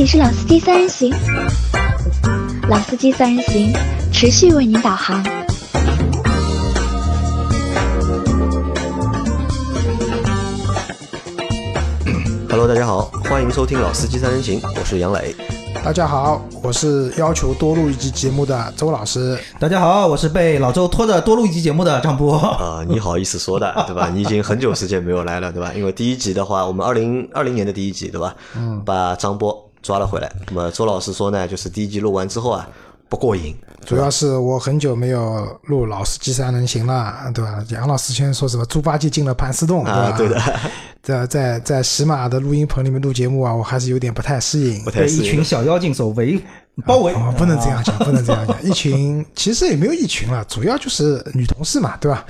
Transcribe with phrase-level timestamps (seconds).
[0.00, 1.14] 里是老司机三人行，
[2.70, 3.70] 老司机三人行
[4.10, 5.22] 持续为您导航。
[12.48, 15.36] Hello，大家好，欢迎收听《老司机三人行》，我是杨磊。
[15.84, 19.38] 大家好，我是要求多录一集节目的周老师。
[19.58, 22.38] 大家好，我是被老周拖着多录一集节目的张波。
[22.38, 24.08] 啊、你好意思说的， 对吧？
[24.10, 25.70] 你已经很久时间没有来了，对吧？
[25.76, 28.34] 因为第一集的话，我们二零二零年的第一集，对吧？
[28.56, 30.30] 嗯，把张波抓了回来。
[30.48, 32.68] 那么周老师说呢，就是第一集录完之后啊，
[33.08, 37.64] 不过瘾，主要是我很久没有录《老司机三人行》了，对吧？
[37.70, 40.00] 杨老师先说什么猪八戒进了盘丝洞，对吧？
[40.00, 40.40] 啊，对的，
[41.02, 44.90] 在在在喜马的录音棚里面录节目啊，我还是有点不太适应不。
[44.90, 46.40] 太被适应一群小妖精所围
[46.86, 48.56] 包围，啊，不能这样讲，不能这样讲。
[48.62, 52.24] 一群其实也没有一群了，主要就是女同事嘛，对吧？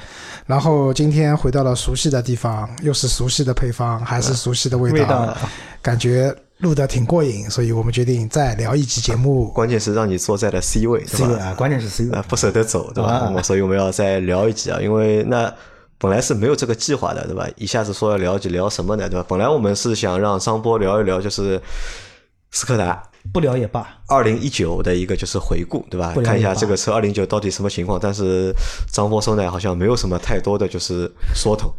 [0.47, 5.37] 然后今天回到了熟悉的地方，又是熟悉的配方，还是熟悉的味道，味道
[5.83, 9.49] 感觉录的挺过瘾，所以我们决定再聊一集节目。
[9.51, 11.45] 关键是让你坐在了 C 位，对 C 位吧？
[11.47, 13.33] 啊，关键是 C 位啊，不舍得走，对吧？
[13.43, 15.53] 所以我们要再聊一集啊，因为那
[15.97, 17.49] 本来是没有这个计划的，对吧？
[17.57, 19.25] 一下子说要聊一聊什么呢，对吧？
[19.27, 21.59] 本来我们是想让张波聊一聊，就是
[22.51, 23.03] 斯柯达
[23.33, 23.87] 不聊也罢。
[24.09, 27.99] 二零一九的一个就是回顾，对吧看一下这个车二零九到底什么情况。
[27.99, 28.53] 但是
[28.93, 31.73] 张波说呢，好像没有什么太多的就是说头。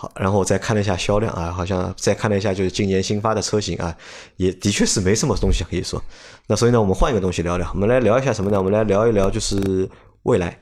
[0.00, 3.94] 好，然后我再看了一下销量啊，好像再看了一下就是今年新发的车型啊，
[4.38, 6.02] 也的确是没什么东西可以说。
[6.46, 8.56] 那所以呢，我们换一个东西聊聊，我们来聊一下什么呢？
[8.56, 9.86] 我们来聊一聊就是
[10.22, 10.58] 未来，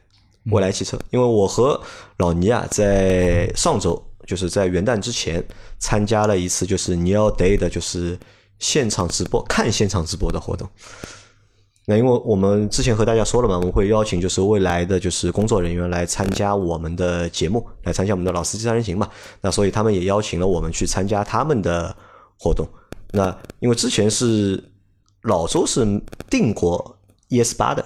[0.47, 0.99] 未来汽车。
[1.11, 1.81] 因为我和
[2.17, 5.41] 老倪啊，在上周就是在元旦之前
[5.79, 8.19] 参加了一次就是 Neo Day 的，就是
[8.59, 10.69] 现场直播看现场直播的活动。
[11.91, 19.09] 那因为我们之前和大家说了嘛，我们会邀请就是未来的就是工作人员来参加我们的节目，来参加我们的老司机三人行嘛。
[19.41, 21.97] 那所以他们也邀请了我们去参加他们的
[22.39, 22.69] 活动。
[23.11, 24.63] 那因为之前是
[25.23, 25.83] 老周是
[26.29, 26.95] 定过
[27.31, 27.83] ES 八的，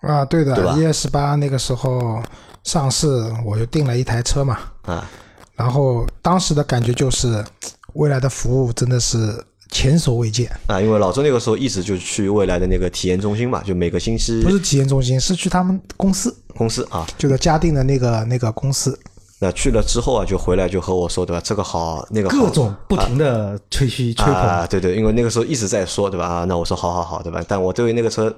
[0.00, 2.22] 啊，对的对，ES 八那个时候
[2.64, 3.06] 上市，
[3.44, 4.60] 我就订了一台车嘛。
[4.86, 5.06] 啊，
[5.54, 7.44] 然后当时的感觉就是，
[7.92, 10.48] 未来的服务真的是前所未见。
[10.68, 18.96] 啊，因为老周那个时候一直就去未来的那个体验中心嘛，就每个星期不是体验中心，是去他们公司，公司啊，就在嘉定的那个那个公司。
[19.40, 21.42] 那去了之后啊，就回来就和我说，对吧？
[21.44, 26.26] 这个好，那个好各种不停的吹嘘吹捧啊，对对，因为那个时候一直在说，对吧？
[26.26, 27.44] 啊，那我说好好好，对吧？
[27.48, 28.32] 但我对于那个车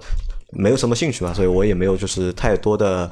[0.52, 3.10] 没有什么兴趣嘛，所以我也没有就是太多的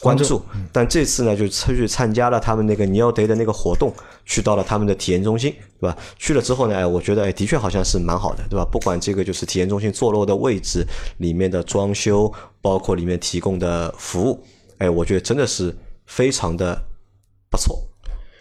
[0.00, 0.42] 关注。
[0.72, 3.92] 但这次呢，就去参加了他们那个 Neo Day 的那个活动，
[4.24, 5.96] 去到了他们的体验中心，对吧？
[6.16, 8.64] 去了之后呢，哎，我觉得哎，的确好像是蛮好的，对吧？
[8.70, 10.86] 不管这个就是体验中心坐落的位置、
[11.18, 14.44] 里面的装修，包括里面提供的服务，
[14.78, 15.74] 哎，我觉得真的是
[16.06, 16.80] 非常的
[17.50, 17.80] 不错。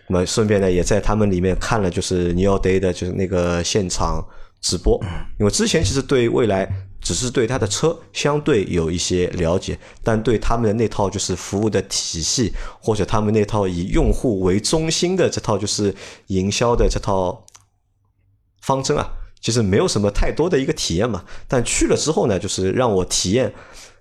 [0.09, 4.25] 那么顺便呢，也在他们里面看了就是 Neo Day 的就是那个现场
[4.61, 4.97] 直播，
[5.39, 6.65] 因为之前其实对未来
[7.07, 12.51] 只是对他的车相对有一些了解，但对他们的那套就是服务的体系，
[12.81, 15.95] 或者他们那套以用户为中心的这套就是
[16.27, 17.45] 营销的这套
[18.61, 19.09] 方针啊，
[19.39, 21.23] 其实没有什么太多的一个体验嘛。
[21.47, 23.53] 但去了之后呢，就是让我体验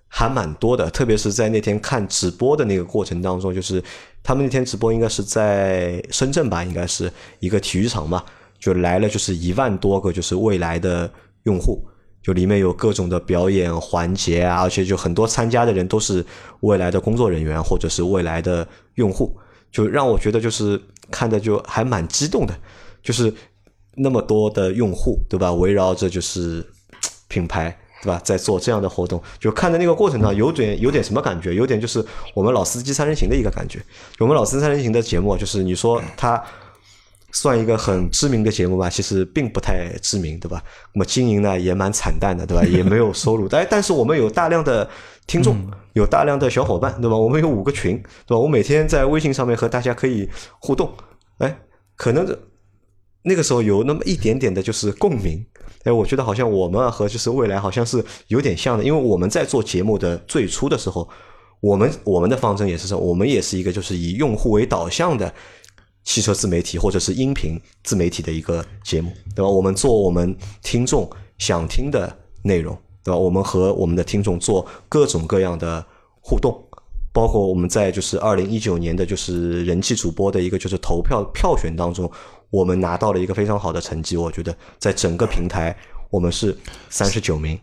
[0.09, 3.81] 还蛮多的，特别是在那天看直播的那个过程当中，就是
[4.25, 8.25] 他们那天直播应该是在深圳吧，应该是一个体育场嘛，
[8.59, 11.09] 就来了就是一万多个就是未来的
[11.45, 11.87] 用户。
[12.27, 16.27] 就里面有各种的表演环节啊，而且就很多参加的人都是
[16.63, 19.39] 未来的工作人员或者是未来的用户，
[19.71, 22.53] 就让我觉得就是看的就还蛮激动的，
[23.01, 23.33] 就是
[23.95, 25.53] 那么多的用户，对吧？
[25.53, 26.67] 围绕着就是
[27.29, 28.21] 品牌，对吧？
[28.25, 32.05] 在做这样的活动，就看的那个过程上有点有点什么感觉，有点就是
[32.35, 33.81] 我们老司机三人行的一个感觉。
[34.19, 36.43] 我们老司机三人行的节目，就是你说他
[37.39, 40.63] 算一个很知名的节目吧，其实并不太知名，对吧？
[40.95, 42.65] 那么经营呢也蛮惨淡的，对吧？
[42.65, 44.89] 也没有收入，但但是我们有大量的
[45.27, 45.55] 听众，
[45.93, 47.15] 有大量的小伙伴，对吧？
[47.15, 48.39] 我们有五个群，对吧？
[48.39, 50.27] 我每天在微信上面和大家可以
[50.61, 50.91] 互动，
[51.39, 51.59] 哎，
[51.95, 52.27] 可能
[53.23, 55.45] 那个时候有那么一点点的就是共鸣。
[55.85, 61.07] 哎，我觉得好像我们啊和就是未来好像是有点像的，因为我们在做节目的最初的时候，
[61.61, 65.33] 我们我们的方针也是说，我们也是一个就是以用户为导向的
[66.07, 69.49] 汽车自媒体或者是音频自媒体的一个节目，对吧？
[69.51, 73.19] 我们做我们听众想听的内容，对吧？
[73.19, 75.85] 我们和我们的听众做各种各样的
[76.21, 76.57] 互动，
[77.13, 82.09] 包括我们在就是二零一九年的就是人气主播的一个就是投票票选当中，
[82.51, 84.17] 我们拿到了一个非常好的成绩。
[84.17, 85.77] 我觉得在整个平台
[86.09, 86.57] 我们是
[86.89, 87.59] 三十九名，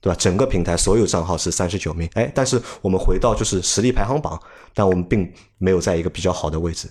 [0.00, 0.16] 对吧？
[0.18, 4.40] 整个平台所有账号是三十九名，哎，但是我们回到就是实力排行榜，
[4.72, 6.88] 但我们并没有在一个比较好的位置。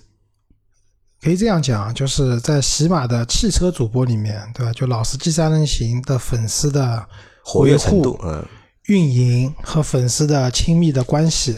[1.24, 4.70] 可以这样讲，就是在喜马的汽车主播里面，对吧？
[4.74, 7.02] 就老司机三人行的粉丝的
[7.42, 8.44] 活跃程度，嗯，
[8.88, 11.56] 运营和粉丝的亲密的关系，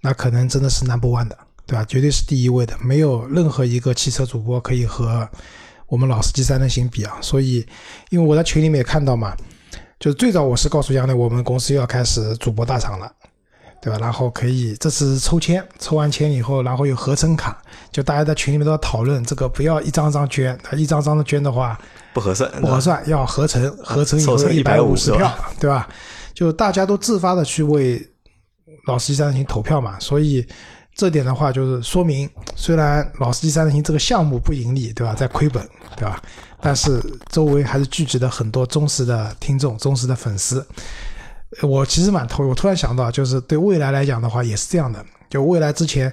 [0.00, 1.84] 那可能真的是 number one 的，对吧？
[1.84, 5.28] 绝对是第一位的，没有任何一个汽车主播可以和
[5.88, 7.18] 我们老司机三人行比啊。
[7.20, 7.66] 所以，
[8.08, 9.36] 因为我在群里面也看到嘛，
[10.00, 13.12] 就是最早我是告诉杨磊，我们公司又要开始主播大厂了。
[13.80, 13.98] 对吧？
[14.00, 17.56] 然后可以，这次抽签，抽完签以后，然后有合成卡，
[17.92, 21.78] 就大家在群里面都要讨论这个，不要一张张捐，一张张的捐的话
[22.12, 25.88] 不合算，不合算，要合成，合成以后一百五十票，对吧？
[26.34, 28.04] 就大家都自发的去为
[28.86, 30.46] 老司机三人行投票嘛，所以
[30.94, 36.20] 这点的话就是说明，虽然老司机三人行这个项目不盈利，对吧，在亏本，对吧？
[36.60, 37.00] 但是
[37.30, 40.66] 周围还是聚集了很多忠实的听众、忠实的粉丝。
[41.62, 45.04] 我其实蛮头，我突然想到，就是对未来来讲的话，也是这样的。
[45.30, 46.12] 就未来之前，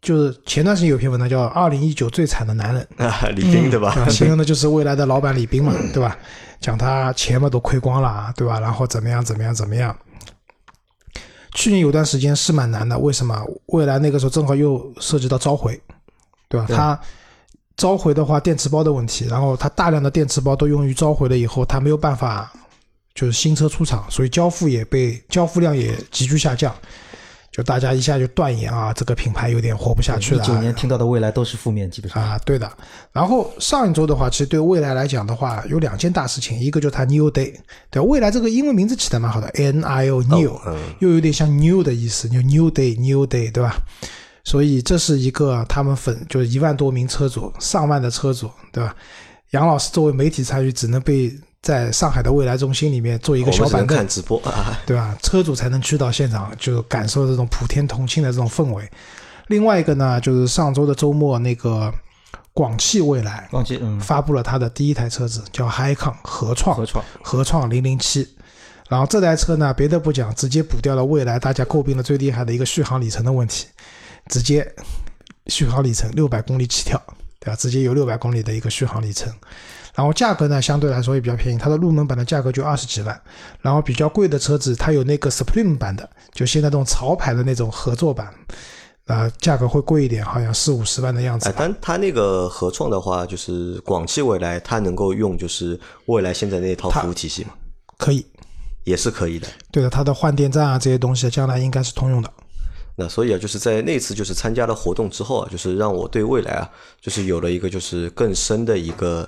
[0.00, 4.08] 就是前段时间有篇文章叫《二零一九最惨的男人》， 啊，李斌对吧？
[4.08, 6.16] 形容的就是未来的老板李斌嘛，对吧？
[6.60, 8.60] 讲他钱嘛都亏光了，对吧？
[8.60, 9.96] 然后怎么样怎么样怎么样？
[11.52, 13.34] 去年有段时间是蛮难的，为什么？
[13.66, 15.80] 未来那个时候正好又涉及到召回，
[16.48, 16.66] 对吧？
[16.68, 17.00] 他
[17.76, 22.52] 召回的话，电池包的问题，然后他大量的电池包都用于召回了以后，他没有办法。
[23.16, 26.72] 就是新车出厂，所以交付也被交付量也急剧下降，
[27.50, 30.44] 就大家一下就断言啊，这个品牌有点活不下去了。
[30.44, 32.70] 一九年听到的未来都是负面，基本上啊，对的。
[33.12, 37.54] 然后上一周的话，其实对未来来讲的话，有两件大事情，一个就是它 New Day，
[37.90, 40.60] 对未来这个英文名字起的蛮好的，N I O New，
[40.98, 43.78] 又有点像 New 的意思，就 New Day New Day，对吧？
[44.44, 48.94] 所以这是一个他们粉就是一万多名车主，上万的车主，对吧？
[49.52, 51.34] 杨老师作为媒体参与，只能被。
[51.62, 54.40] 在上海的未来中心里面做一个小板凳，看直播，
[54.86, 55.16] 对吧？
[55.22, 58.88] 车主才能去到现场，就感受这种普天同庆的这种氛围。
[59.48, 61.92] 另外一个呢，就是上周的周末，那个
[62.52, 66.86] 广汽未来，广汽嗯，发布了它的第一台车子，叫创，合创，
[67.22, 68.28] 合创零零七。
[68.88, 73.66] 然后这台车呢，别的不讲，直接补掉了未来大家诟病的最厉害的一个续航里程的问题，
[74.28, 74.64] 直接
[75.48, 77.02] 续航里程六百公里起跳，
[77.40, 77.56] 对吧？
[77.56, 79.32] 直接有六百公里的一个续航里程。
[79.96, 83.18] 然后价格呢，相对来说也比较便宜，它的入门版的价格就二十几万，
[83.62, 88.28] 然后比较贵的车子，它有那个 Supreme 版的，就现在这种潮牌的那种合作版，
[89.06, 91.48] 啊，价格会贵一点，好像四五十万的样子。
[91.48, 97.54] 哎，但它那个合创的话，就是广汽未来，它能够用就是未来现在那套服务体系吗？
[97.96, 98.26] 可以，
[98.84, 99.48] 也是可以的。
[99.72, 102.30] 对的，它的换电站啊这些东西，将来应该是通用的。
[102.96, 106.70] 那所以啊，就是在那次就是参加了活动之后啊，就是让我对未来啊，
[107.00, 109.26] 就是有了一个就是更深的一个。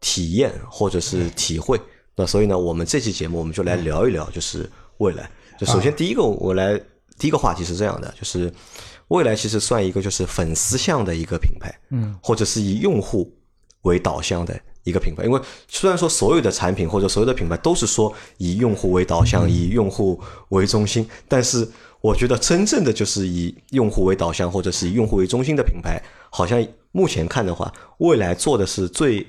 [0.00, 1.80] 体验或者是体会，
[2.14, 5.28] 那所以呢，我们这期节目我们就来聊一聊，就是未来。
[5.58, 6.80] 就首先第一个，我来
[7.18, 8.52] 第一个话题是这样的，就是
[9.08, 13.28] 未来其实算一个就是粉丝向的一个品牌，嗯，或者是以用户
[13.82, 15.24] 为导向的一个品牌。
[15.24, 21.68] 因为虽然说所有的产品或者所有的品牌都是说以用户为导向、以用户为中心，但是
[22.00, 26.00] 我觉得真正的就是以用户为导向或者是以用户为中心的品牌，
[26.30, 29.26] 好像目前看的话，未来做的是最。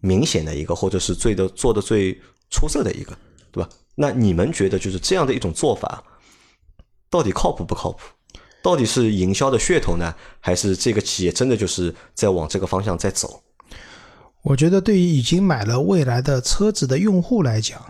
[0.00, 2.18] 明显的一个，或者是最的做的最
[2.50, 3.16] 出色的一个，
[3.50, 3.68] 对吧？
[3.94, 6.02] 那你们觉得就是这样的一种做法，
[7.10, 8.00] 到底靠谱不靠谱？
[8.62, 13.42] 到底是营销的噱头呢，还是这个企业真的就是在往这个方向在走？
[14.42, 17.80] 我觉得对于已经买了未来的车子的用户来讲，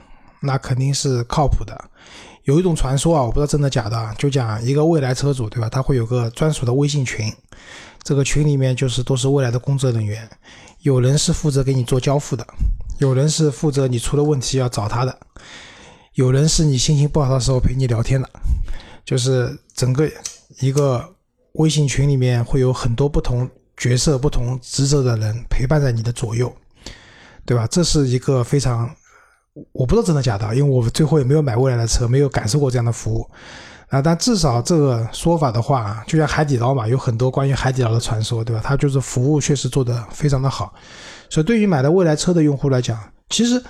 [0.41, 1.91] 那肯定是靠谱的。
[2.45, 5.69] 有一种传说啊，我不知道真的假的，就讲一个未来车主，对吧？
[5.69, 7.31] 他会有个专属的微信群，
[8.03, 10.29] 这个群里面就是都是未来的工作人员。
[10.83, 12.47] 有人是负责给你做交付的，
[12.99, 15.19] 有人是负责你出了问题要找他的，
[16.15, 18.29] 有人是你心情不好的时候陪你聊天的，
[19.05, 20.09] 就是整个
[20.61, 21.15] 一个
[21.55, 26.53] 微信群里面会有很多不同角色、不同职责的人陪伴在你的左右，
[27.45, 27.67] 对吧？
[27.67, 28.95] 这是一个非常，
[29.73, 33.29] 我不知道真的假的，因为我最后也没有买未来的车，没有感受过这样的服务。
[33.89, 38.61] 啊，但至少这个说法的话，就像海底捞嘛，有很多关于海底捞的传说，对吧？
[38.63, 40.75] 它就是服务确实做得非常的好，
[41.31, 42.99] 所以对于买了未来车的用户来讲，
[43.31, 43.63] 其实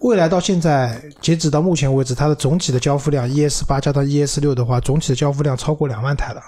[0.00, 6.42] 未来到现在截止到目前为止，它的总体的交付量 ES 八加到 ES 六的话，总体的交付量超过两万台了，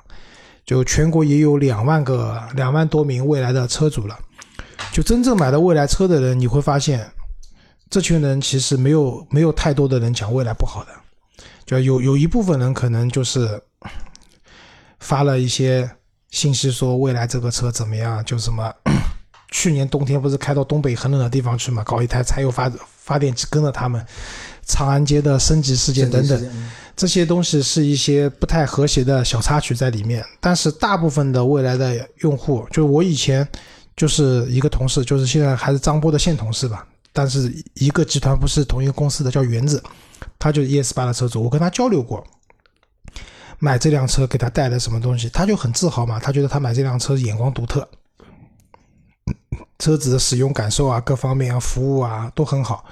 [0.66, 4.14] 就全国也有两万个两万多名未来的车主了。
[4.92, 7.10] 就真正买了未来车的人，你会发现，
[7.88, 10.90] 这群人其实没有没有太多的人讲未来不好的。
[11.64, 13.60] 就有有一部分人可能就是
[15.00, 15.90] 发了一些
[16.30, 18.24] 信息说未来这个车怎么样？
[18.24, 18.72] 就什么
[19.50, 24.04] 去年冬天不是开到东北很冷的地方去嘛，搞一台柴油发发电机跟着他们，
[24.66, 30.22] 长安街的升级事件等等这些东西是一些不太和谐的小插曲在里面。
[30.40, 33.48] 但是大部分的未来的用户，就是我以前
[33.96, 36.86] 就是一个同事，就是现在还是张波的现同事吧，
[37.18, 39.82] 但是一个集团不是同一个公司的，叫原子，
[40.38, 42.24] 他就是 ES 八的车主，我跟他交流过。
[43.58, 47.88] 买这辆车给他带来什么东西，他就很自豪嘛，他觉得他买这辆车眼光独特，
[49.80, 52.84] 车子的使用感受啊，各方面啊，服务啊都很好。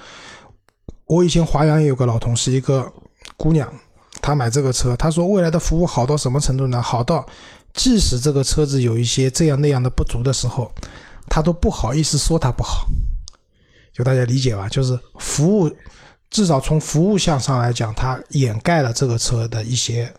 [1.04, 2.92] 我以前华阳也有个老同事，一个
[3.36, 3.72] 姑娘，
[4.20, 6.82] 她买这个车，她说未来的服务好到什么程度呢？
[6.82, 7.24] 好到
[7.72, 10.72] 即使这个车子有一些这样那样的不足的时候，
[11.28, 12.88] 她都不好意思说它不好。
[13.96, 15.74] 就大家理解吧，就是服务，
[16.28, 20.12] 至少从服务项上来讲，它掩盖了这个车的一些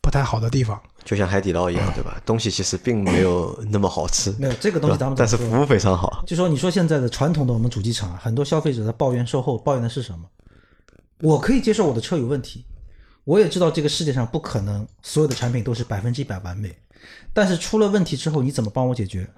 [0.00, 0.80] 不太好的地方。
[1.04, 2.22] 就像海底捞一样，对吧？
[2.24, 6.22] 东西其实并没有那么好吃，没有这个东西咱们但是服务非常好。
[6.24, 10.20] 就说你说现在的传统的我们主机厂，很多消费者在抱怨售后，抱怨的是什么？
[11.22, 12.64] 我可以接受我的车有问题，
[13.24, 16.78] 我也知道这个世界上不可能所有的产品都是百分之一百完美，
[17.32, 19.28] 但是出了问题之后，你怎么帮我解决？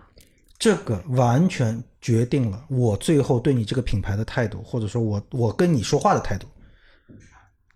[0.63, 6.47] 这个完全决定了我最后对你这个品牌的态度，或者说我我跟你说话的态度。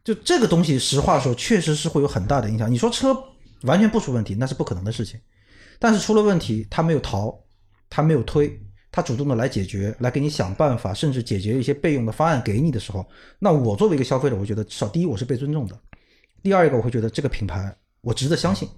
[0.05, 2.71] 就这个东西，实话说，确实是会有很大的影响。
[2.71, 3.13] 你说车
[3.63, 5.19] 完全不出问题，那是不可能的事情。
[5.81, 7.37] 但是出了问题，他没有逃，
[7.91, 8.57] 他没有推，
[8.93, 13.05] 他主动的来解决，来给你想办法，甚至解决一些备用的方案给你的时候，
[13.41, 15.77] 那我作为一个消费者，我觉得至少第一我是被尊重的，
[16.41, 18.69] 第二一个我会觉得这个品牌我值得相信。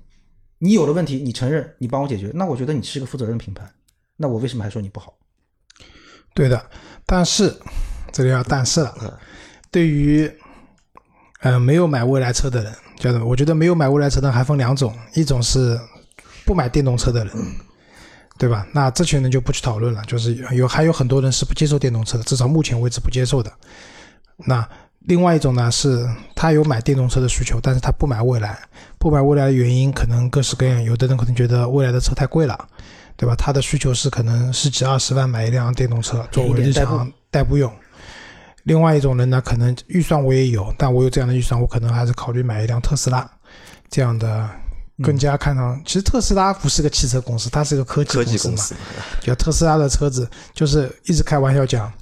[0.61, 3.71] 你有了问题，你承认，你帮我解决，那我觉得你是一个负责任的品牌，
[4.19, 5.15] 那我为什么还说你不好？
[6.35, 6.63] 对的，
[7.07, 7.57] 但是
[8.13, 9.19] 这里要但是了，
[9.71, 10.31] 对于
[11.41, 15.81] 呃没有买未来车的人，叫做我觉得没有买未来车的人还分两种，一种是
[16.45, 17.35] 不买电动车的人，
[18.39, 18.67] 对吧？
[18.73, 23.53] 那这群人就不去讨论了，就是有还有很多人是不接受电动车的，至少目前为止不接受的。
[24.47, 24.69] 那
[25.01, 28.59] 另外一种呢，是他有买电动车的需求，但是他不买未来，
[28.99, 32.69] 不买未来的原因可能各式各样，有的人可能觉得未来的车太贵了。
[33.19, 33.35] 对吧？
[33.35, 37.71] 他的需求是可能十几二十万买一辆电动车作为日常代步用。
[38.63, 43.29] 另外一种人呢，可能预算我也有，但我有这样的预算，我可能还是考虑买一辆特斯拉
[43.91, 44.49] 这样的，
[45.03, 45.83] 更加看上。
[45.85, 48.81] 其实特斯拉不是个汽车公司，它是个科技公司公司嘛。
[49.21, 51.93] 就特斯拉的车子，就是一直开玩笑讲，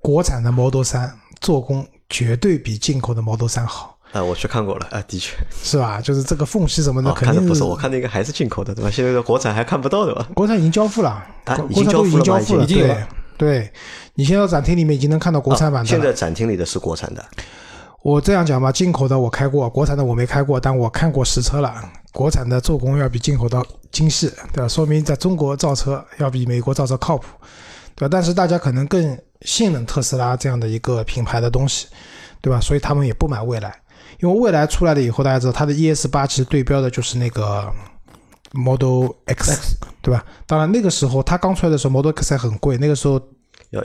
[0.00, 3.91] 国产的 Model 三做工绝对比进口的 Model 三好。
[4.12, 6.00] 啊，我去看过了啊，的确，是吧？
[6.00, 8.90] 就是这个缝隙什么的，哦，肯定看的不是我看的应该还是进口的，对吧？
[8.90, 10.28] 现在的国产还看不到的吧？
[10.34, 11.10] 国产已经交付了，
[11.44, 13.72] 啊已经交付了已经交付了，对。
[14.14, 17.24] 你现在到展厅里面已经能看到国产版的现在展厅里的是国产的，
[18.02, 21.74] 我这样讲吧，进口的我开过，国产的我没开过，但我看过实车了。
[22.12, 24.68] 国产的做工要比进口的精细，对吧？
[24.68, 27.24] 说明在中国造车要比美国造车靠谱，
[27.94, 28.08] 对吧？
[28.12, 31.86] 但是大家可能更信任特斯拉这样的一个品牌的东西，
[32.42, 32.60] 对吧？
[32.60, 33.74] 所以他们也不买蔚来，
[34.22, 37.68] 因为蔚来出来了以后，大家知道它的 ES 八其实对标的就是那个
[38.52, 40.24] Model X，对吧？
[40.46, 43.18] 当然那个时候它刚出来的时候，Model X 还很贵，那个时候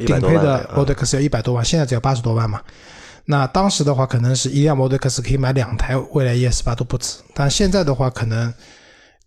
[0.05, 2.61] 顶配的 Model X 要一百多万，现在只要八十多万嘛。
[3.25, 8.53] 那当时的话，可能是一辆 Model X 可以买两台蔚来 ES 八都不止，但现在的话，可能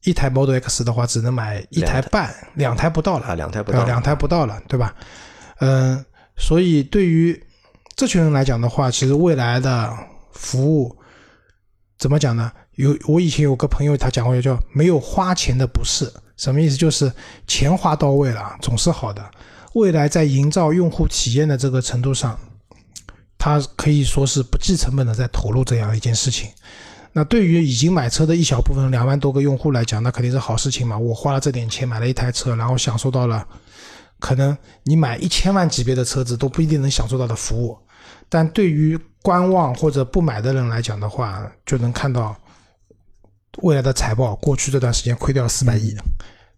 [0.05, 4.95] 一台 Model X 的话只能买一台半，两台不到了啊，两台不到，呃两台不到了，对吧？
[5.59, 6.05] 嗯，
[6.37, 7.43] 所以对于
[7.97, 9.93] 这群人来讲的话，其实未来的
[10.33, 10.97] 服务
[12.01, 12.51] 怎么讲呢？
[12.77, 16.75] 有我以前有个朋友，他讲过叫“没有花钱的不是”，什么意思？
[16.75, 17.13] 就是
[17.47, 19.23] 钱花到位了，总是好的。
[19.75, 22.41] 未来在营造用户体验的这个程度上，
[23.37, 26.49] 它可以说是不计成本的在投入这样一件事情。
[27.13, 30.97] 那对于已经买车的一小部分两万多个用户来讲，那肯定是好事情嘛。
[30.97, 33.47] 我花了这点钱买了一台车，然后享受到了
[34.19, 37.77] 可能你买一千万级别的车子都不一定能享受到的服务。
[38.31, 42.35] 但对于观望或者不买的人来讲的话，就能看到
[43.63, 45.95] 未来的财报，过去这段时间亏掉了四百亿，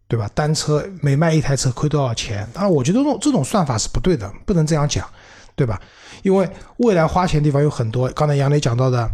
[0.06, 0.30] 对吧？
[0.34, 2.48] 单车每卖一台车亏多少钱？
[2.52, 5.08] 当然，我觉得这种这种算法是不对的，不能这样讲，
[5.56, 5.80] 对吧？
[6.22, 9.10] 因为未来花钱地方有很多，刚才杨磊讲到的，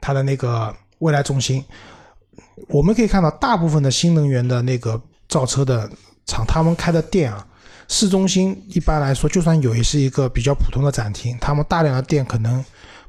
[0.00, 1.62] 他的那个未来中心，
[2.68, 4.98] 我们可以看到大部分的新能源的那个
[5.28, 5.90] 造车的
[6.24, 7.46] 厂，他们开的店啊，
[7.88, 11.36] 市中心一般来说，就算有，也是一个比较普通的展厅。
[11.40, 12.64] 他们大量的店可能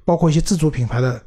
[0.05, 1.19] 包括一些自主品牌的，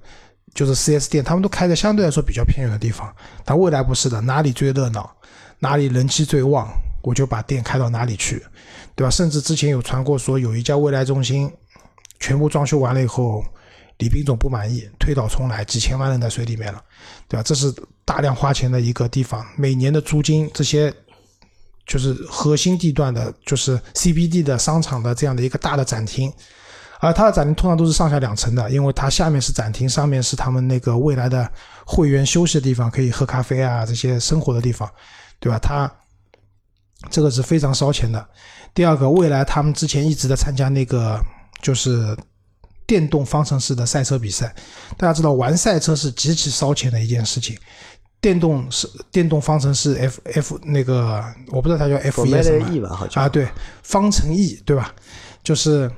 [0.54, 3.12] 就是 4S 店，他们都开在相对来说比较偏远的地方。
[3.45, 5.11] 但未来不是的，哪里最热闹，
[5.59, 6.69] 哪里人气最旺，
[7.02, 8.40] 我就把店开到哪里去，
[8.95, 9.11] 对吧？
[9.11, 11.50] 甚至之前有传过说，有一家未来中心
[12.21, 13.45] 全部装修完了以后，
[13.99, 16.80] 李斌总不满意，推倒重来，几千万扔在水里面了，
[17.26, 17.42] 对吧？
[17.42, 20.95] 这是大量花钱的一个地方，每年的租金这些。
[21.90, 26.32] 就是核心地段的，就是 CBD 的商场的这样的一个大的展厅，
[27.00, 31.50] 而它的展厅通常都是上下两层的，因为它下面是展厅，上面是他们那个未来的
[31.85, 34.88] 会员休息的地方，可以喝咖啡啊这些生活的地方，
[35.40, 35.59] 对吧？
[35.59, 35.92] 它
[37.11, 38.25] 这个是非常烧钱的。
[38.73, 41.20] 第二个，未来他们之前一直在参加那个
[41.61, 42.16] 就是
[42.87, 44.54] 电动方程式的赛车比赛，
[44.97, 47.59] 大家知道玩赛车是极其烧钱的一件事情。
[48.20, 53.48] 电动是电动方程式 F F 那个我不知道它叫 F 一什么 E 吧，好像啊，对，
[53.82, 54.94] 方程 E 对吧？
[55.42, 55.90] 就是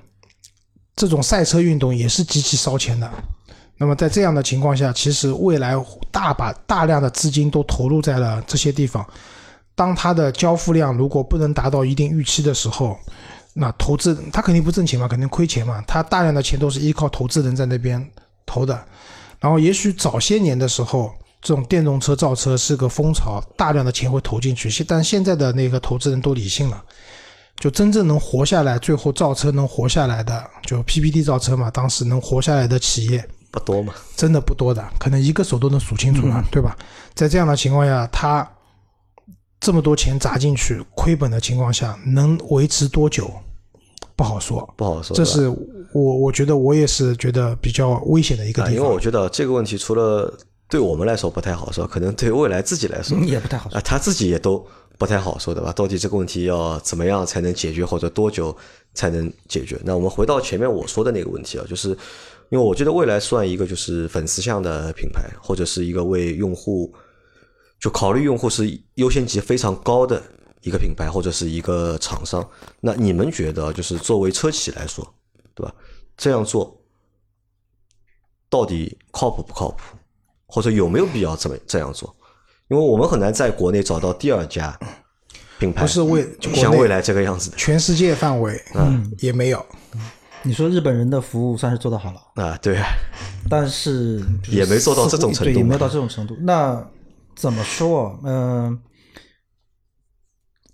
[0.94, 3.10] 这种赛车运动也是极其烧钱的。
[3.78, 5.74] 那么在这样的情况下，其实未来
[6.12, 9.04] 大把大量的资金都投入在了这些地方。
[9.74, 12.96] 当它的交付量如果不能达到一定预期的时候，
[13.54, 15.82] 那投资它肯定不挣钱嘛，肯定亏钱嘛。
[15.88, 18.08] 它大量的钱都是依靠投资人在那边
[18.46, 18.80] 投的。
[19.40, 21.12] 然后也许早些年的时候，
[21.42, 24.70] 这种电动车造车是个风潮，大量的钱会投进去。
[24.70, 26.82] 现但现在的那个投资人都理性了，
[27.56, 36.78] 就真正能活下来，最后造车能活下来的，就 PPT 造车嘛，当时能活下来的企业不多嘛，真的不多的，可能一个手都能数清楚了，对吧？
[37.12, 38.48] 在这样的情况下，他
[39.60, 43.28] 这么多钱砸进去，亏本的情况下，能维持多久
[44.14, 44.72] 不好说。
[44.76, 45.16] 不好说。
[45.16, 45.48] 这是
[45.92, 48.82] 我我觉得我也是觉得比较危险的一个啊，地方。
[48.84, 50.32] 因为我觉得这个问题除了
[50.72, 55.70] 对我们来说不太好说，可能对未来自己来说嗯也不太好说啊，他自己也都不太好说，对吧？
[55.70, 58.56] 到底这个问题要怎么样才能解决，或者多久
[58.94, 59.78] 才能解决？
[59.84, 61.90] 那我们回到前面我说的那个问题啊，就是
[62.48, 66.90] 因为我觉得未来算一个就是粉丝向的品牌，或者是一个为用户
[67.78, 70.22] 就考虑用户是优先级非常高的
[70.62, 72.48] 一个品牌，或者是一个厂商。
[72.80, 75.06] 那你们觉得，就是作为车企来说，
[75.54, 75.74] 对吧？
[76.16, 76.82] 这样做
[78.48, 79.98] 到底靠谱不靠谱，
[80.52, 82.14] 或者有没有必要这么这样做？
[82.68, 84.78] 因为我们很难在国内找到第二家
[85.58, 89.64] 品牌不是为就国内像未来这个样子的全世界范围，嗯，也没有。
[90.42, 92.86] 你说日本人的服务算是做得好了，啊，对啊，
[93.48, 96.36] 但是是 也没做到这种程度对，也没有到这种程度。
[96.40, 96.86] 那
[97.34, 98.20] 怎么说？
[98.24, 98.78] 嗯、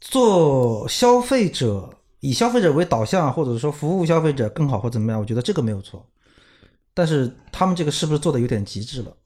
[0.00, 1.88] 做消费者
[2.20, 6.04] 以消费者为导向，或者说服务消费者更好或怎么样，我觉得这个没有错。
[6.94, 9.16] 但是他们这个是不是做的有点极致了？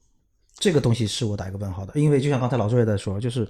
[0.59, 3.47] 这个东西是我打一个问号的，因为就像刚才老周也在说，就是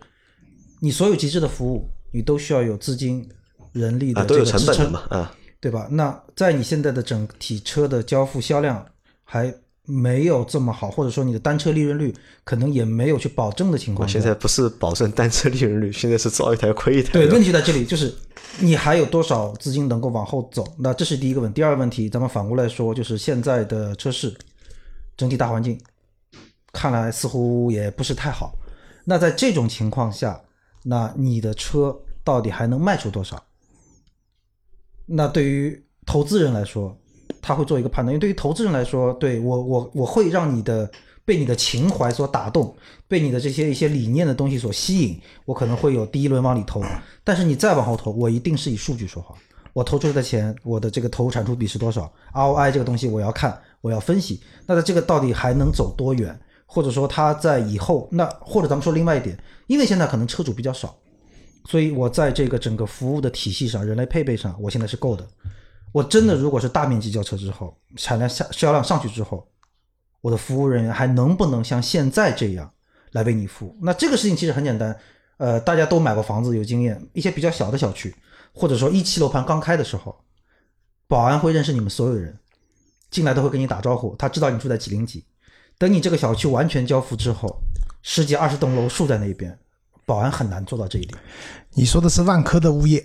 [0.79, 3.27] 你所有极致的服务，你都需要有资金、
[3.71, 5.87] 人力的这个支撑成本的嘛，啊，对吧？
[5.91, 8.85] 那在你现在的整体车的交付销量
[9.23, 9.53] 还
[9.85, 12.13] 没有这么好，或者说你的单车利润率
[12.45, 17.11] 可能也没有去保证的情况下，现在不是保证单车利润率，现在是造一台亏一台。
[17.11, 18.13] 对，问题就在这里，就是
[18.59, 20.65] 你还有多少资金能够往后走？
[20.79, 21.55] 那这是第一个问题。
[21.55, 24.33] 第二个问题，咱们反过来说，就是现在的车市
[25.17, 25.77] 整体大环境
[26.73, 28.53] 看来似乎也不是太好。
[29.05, 30.41] 那在这种情况下，
[30.83, 33.41] 那你的车到底还能卖出多少？
[35.05, 36.97] 那对于投资人来说，
[37.41, 40.89] 他会做一个判断，因为对于投资人来说，对我我我会让你的
[41.25, 42.75] 被你的情怀所打动，
[43.07, 46.81] 被你的这些一些理念的东西所吸引，我可能会有第一轮往里投，
[47.23, 49.35] 但是你再往后投，我一定是以数据说话。
[49.73, 54.41] 我投出来的钱，我的这个投入产出比是多少？ROI 这个东西我要看，我要分析。
[54.65, 56.39] 那在这个到底还能走多远？
[56.73, 60.97] 或者说它在以后，那或者咱们说另外一点，因为现在可能车主比较少，
[61.65, 65.23] 所以我在这个整个服务的体系上、人类配备上，我现在是够的。
[65.91, 69.47] 我真的如果是大面积交车之后，产量下销量上去之后，
[70.21, 72.73] 我的服务人员还能不能像现在这样
[73.11, 73.77] 来为你服务？
[73.83, 74.97] 那这个事情其实很简单，
[75.37, 78.15] 呃，大家都买过房子有经验，一些比较小的小区，
[78.51, 80.15] 或者说一期楼盘刚开的时候，
[81.07, 82.35] 保安会认识你们所有人，
[83.11, 85.23] 进来都会跟你打招呼，他知道你住在几零几。
[85.77, 87.61] 等你这个小区完全交付之后，
[88.01, 89.57] 十几二十栋楼竖在那边，
[90.05, 91.17] 保安很难做到这一点。
[91.73, 93.03] 你说的是万科的物业，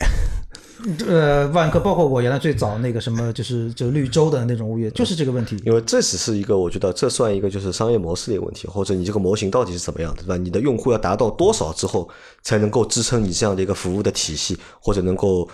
[1.09, 5.61] 呃，万科包括我原来最早那个什么，就是就绿洲的那种物业，就是这个问题。
[5.64, 10.37] 因为这只是一个，我觉得这算一个就是商业模式的一个问题，或者你这个模型到底是怎么样的，对吧？
[10.37, 12.09] 你的用户要达到多少之后，
[12.42, 15.48] 才能够支撑你这样的一个服务的体系，或者能够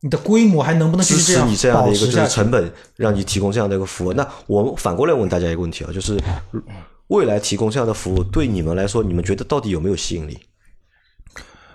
[0.00, 2.28] 你的规模还能不能继支续这样持你这样的一个就是？
[2.28, 4.12] 成本，让你提供这样的一个服务。
[4.12, 6.16] 那我们反过来问大家一个问题啊，就是
[7.08, 10.38] 未来提供这样的服务，对你们来说，你们觉得到底有没有吸引力？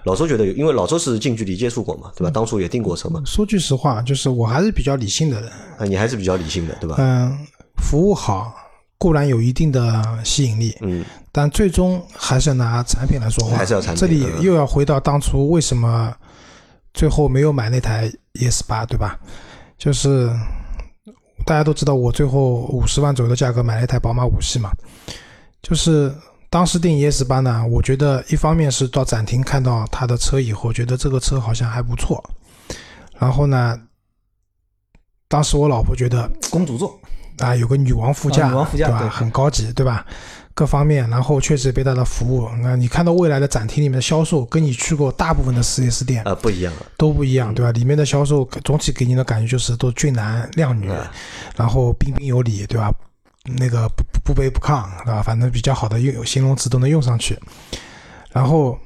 [0.05, 2.29] 老周觉得有，因为老周是近距离接触过嘛，对吧？
[2.29, 5.49] 当初也订过车嘛，说句实话，就是我还是比较理性的人。
[5.77, 6.95] 啊，你还是比较理性的，对吧？
[6.99, 7.38] 嗯，
[7.81, 8.53] 服务好
[8.97, 13.57] 固然有一定的吸引力，嗯，但最终还是要拿产品来说话。
[13.57, 16.13] 还是要产品这里嗯又要回到当初为什么
[16.93, 19.19] 最后没有买那台 ES 八，对吧？
[19.77, 20.29] 就是
[21.45, 24.71] 大家都知道，我最后五十万左右的价格买了一台宝马五系嘛，
[25.62, 26.13] 就是。
[26.53, 32.23] 当时订 ES 八呢，我觉得一方面是到展厅看到它的车以后，觉得这个车好像还不错，
[33.17, 33.75] 然后呢，
[35.27, 36.95] 当时我老婆觉得公主座，
[37.39, 38.99] 啊，有个女王副驾，啊女王副驾对吧？
[38.99, 40.06] 对很高级，对吧？
[40.55, 42.47] 各方面，然后确实被它的服务。
[42.61, 46.85] 那你看到未来的展厅里面的销售，跟你去过大部分的 4S 店啊，不一样了。
[46.97, 47.71] 都不一样，对吧？
[47.71, 51.11] 里面的销售总体给你的感觉就是都俊男靓女，啊
[51.55, 52.93] 然后彬彬有礼，对吧？
[53.57, 55.21] 那个不不卑不亢，对吧？
[55.21, 57.37] 反正比较好的用形容词都能用上去。
[58.31, 58.77] 然后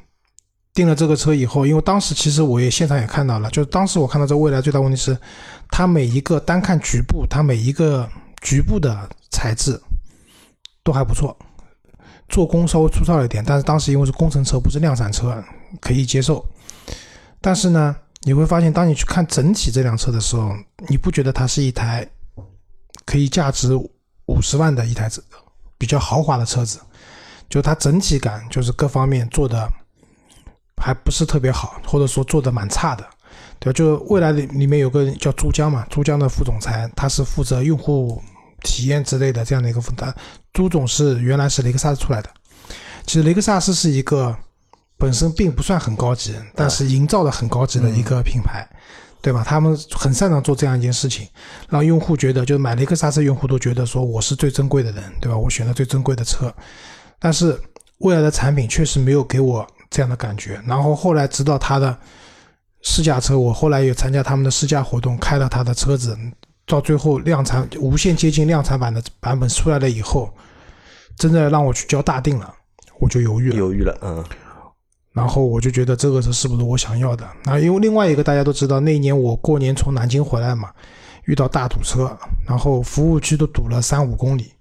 [0.73, 5.17] 订了这个车以后，因为当时其实我也现场也看到了，就是当时我看到这未来最大问题是，
[5.69, 8.09] 它每一个单看局部，它每一个
[8.41, 9.79] 局部的材质
[10.83, 11.37] 都还不错，
[12.29, 15.43] 做工稍微粗糙一点，但是当时因为是工程车，不是量产车，
[15.79, 16.45] 可以接受。
[17.39, 20.51] 但是呢，你会发现，当你去看整体这辆车的时候，
[20.87, 22.07] 你不觉得它是一台
[23.05, 23.73] 可以价值
[24.25, 25.09] 五十万的一台，
[25.77, 26.79] 比较豪华的车子，
[27.49, 29.69] 就它整体感就是各方面做的
[30.75, 33.07] 还不是特别好，或者说做的蛮差的，
[33.59, 33.71] 对？
[33.71, 38.21] 就未来里里面有个叫珠江嘛，珠江的副总裁，他是负责用户
[38.67, 40.13] 体验之类的这样的一个负担。
[40.51, 42.29] 朱总是原来是雷克萨斯出来的，
[43.05, 44.35] 其实雷克萨斯是一个
[44.97, 48.67] 本身并不算很高级，但是营造的很高级的一个品牌。
[49.19, 49.43] 对吧？
[49.43, 51.27] 他们很擅长做这样一件事情，
[51.69, 55.35] 让用户觉得，就是买雷克萨斯用户都觉得说我是最珍贵的人，对吧？
[55.37, 56.53] 我选了最珍贵的车，
[57.19, 57.59] 但是
[57.97, 60.61] 未来的产品确实没有给我这样的感觉。
[60.65, 61.97] 然后后来直到他的
[62.83, 66.17] 试驾车，我后来也参加他们的试驾活动，开了他的车子，
[66.67, 70.31] 到最后量产无限接近量产版的版本出来了以后，
[71.17, 72.53] 真的让我去交大定了，
[72.99, 73.55] 我就犹豫了。
[73.55, 74.23] 犹豫了，嗯，
[75.13, 77.25] 然后我就觉得这个车是不是我想要的？
[77.45, 80.69] 那因为另外一个大家都知道，那一年我过年从南京回来嘛，
[81.23, 84.51] 遇到大堵车，然后服务区都堵了三五公里，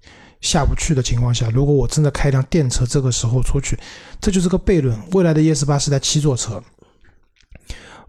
[0.40, 3.76] 下不去的情况下，如果我真的开一辆电车，这个时候出去，
[4.20, 4.96] 这就是个悖论。
[5.10, 6.62] 未来的 ES 八是台七座车，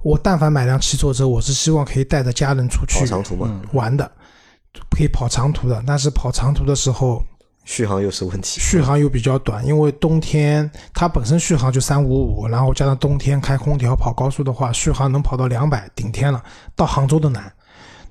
[0.03, 4.09] 我但凡买辆七座车，我是希望可以带着家人出去跑长途嘛，玩的，
[4.91, 5.83] 可以跑长途的。
[5.85, 7.21] 但是跑长途的时候，
[7.65, 8.61] 续航又是问题。
[8.61, 16.41] 续航又比较短，因为冬天它本身续航就三五五，然后加上冬天开空调跑高速的话，续航能跑到两百顶天了，
[16.75, 17.51] 到杭州都难，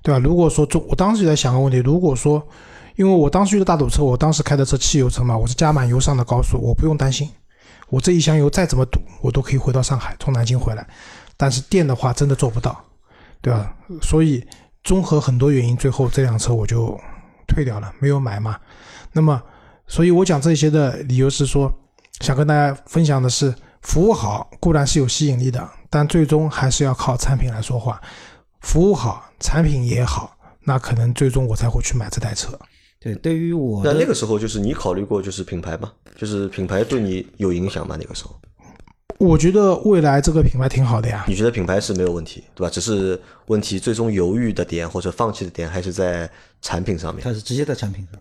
[0.03, 0.18] 对吧？
[0.18, 2.46] 如果说中，我当时就在想个问题，如果说，
[2.96, 7.31] 因为我当时遇到大堵车，我当时开的车汽油车嘛，我是加满油上的高速，我不用担心，
[7.88, 10.87] 我这一箱油再怎么堵，我都可以回到上海，从南京回来。
[11.37, 12.85] 但是电的话真的做不到，
[13.40, 13.75] 对吧？
[14.01, 14.44] 所以
[14.85, 16.99] 综合很多原因，最后这辆车我就
[17.46, 18.59] 退掉了，没有买嘛。
[19.12, 19.42] 那么，
[19.87, 21.72] 所以我讲这些的理由是说，
[22.20, 28.01] 想跟大家分享的是，服务好固然是有吸引力的，但最终还是要靠产品来说话。
[28.61, 32.59] 服务好，产品也好，那可能最终我才会去买这台车。
[32.99, 35.92] 对，对于我的那那个时候就是你考虑过就是品牌吗？
[36.16, 37.96] 就是品牌对你有影响吗？
[38.01, 38.35] 那个时候
[39.19, 41.25] 我觉得未来这个品牌挺好的呀。
[41.27, 42.71] 你觉得品牌是没有问题，对吧？
[42.71, 47.25] 只是问题最终犹豫的点或者放弃的点还是在产品上面。
[47.25, 48.21] 它是直接在产品上。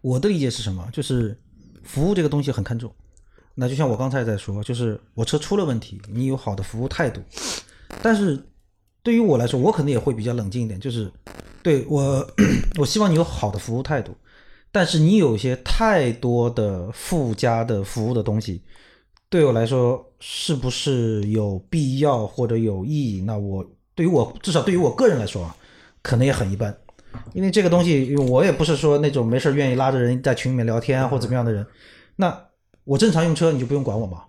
[0.00, 0.88] 我的理解是什么？
[0.92, 1.38] 就是
[1.82, 2.92] 服务这个东西很看重。
[3.54, 7.20] 那就像我刚才在说，就是我车出了问题，你有好的服务态度，
[8.00, 8.42] 但是
[9.02, 11.12] 对于我来说，我可能也会比较冷静一点，就是
[11.62, 12.26] 对我，
[12.80, 14.16] 我希望你有好的服务态度，
[14.70, 18.62] 但是你有一些太多的附加的服务的东西，
[19.32, 23.22] 对我来说是不是有必要或者有意义？
[23.22, 23.64] 那我
[23.94, 25.56] 对于我至少对于我个人来说啊，
[26.02, 26.76] 可能也很一般。
[27.32, 31.66] 因为这个东西，因为我也不是说那种没事愿意拉着人在群里面聊天啊或怎么样的人。
[32.16, 32.38] 那
[32.84, 34.24] 我正常用车，你就不用管我嘛。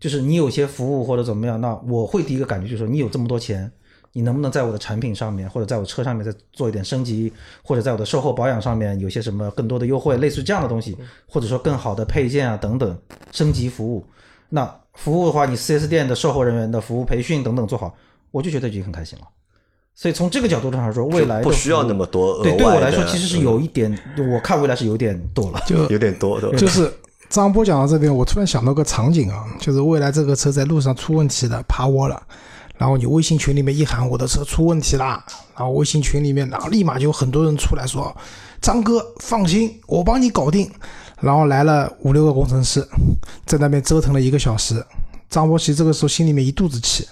[0.00, 3.70] 就是你有些服务或者怎么样，那我会第一个感觉就是说，你有这么多钱，
[4.12, 12.98] 你能不能在我的产品上面或者在我车上面再做一点升级，或者在我的售后保养上面有些什么更多的优惠，类似这样的东西，或者说更好的配件啊等等
[13.30, 14.04] 升级服务。
[14.54, 17.94] 那服务的话，你 4S 店的售后人员的服务培训等等做好，
[18.30, 19.24] 我就觉得已经很开心了。
[19.94, 23.98] 所以从这个角度上来说，未来不需要那么多额外对，对我来说其实是有一点，
[24.30, 25.62] 我看未来是有点多了。
[25.66, 26.58] 就有点多，对吧？
[26.58, 26.92] 就是
[27.30, 32.22] 张波讲到这边，我突然想到个场景啊，就是未来这个车在路上出问题了，趴窝了，
[32.76, 35.24] 然后你微信群里面一喊我的车出问题啦，
[35.56, 38.14] 然后微信群里面，然后立马就有很多人出来说，
[38.60, 40.70] 张哥放心，我帮你搞定。
[41.22, 42.86] 然后来了五六个工程师，
[43.46, 44.84] 在那边折腾了一个小时。
[45.30, 47.08] 张波其实这个时候心里面一肚子气，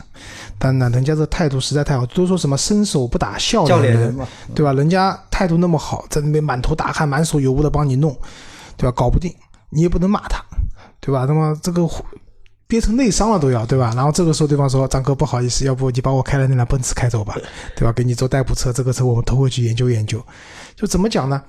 [0.59, 4.75] 但呢，人家这态度实在太好，都说什么伸手不打笑脸人人嘛，对吧？
[4.75, 8.15] 人家态度那么好，在那边满头大汗、满手油污的帮你弄，
[8.77, 8.93] 对吧？
[8.95, 9.35] 搞不定，
[9.71, 10.45] 你也不能骂他，
[11.01, 11.25] 对吧？
[11.27, 11.89] 那么这个
[12.67, 13.91] 憋成内伤了都要，对吧？
[13.97, 17.35] 然后这个时候对方说：“张哥，不好意思，要不你把我开的那辆奔驰开走吧，
[17.75, 17.93] 对吧？
[17.93, 20.23] 给你做代步车，这个车我们偷回去研究研究。”
[20.77, 21.43] 就怎么讲呢？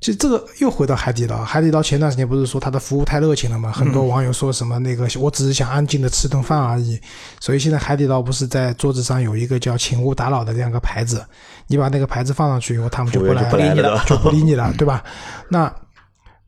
[0.00, 3.70] 其实这个又回到海底捞，海底捞前段时间不是说它的服务太热情了嘛？
[3.70, 6.98] 很多网友说什么那个我只是想安静的吃顿饭而已，
[7.38, 11.22] 所以现在海底捞不是在桌子上有一个叫“请勿打扰”的这样一个牌子，
[11.66, 15.04] 你把那个牌子放上去以后，他们就不来不来了就不理 你了，对吧？
[15.50, 15.70] 那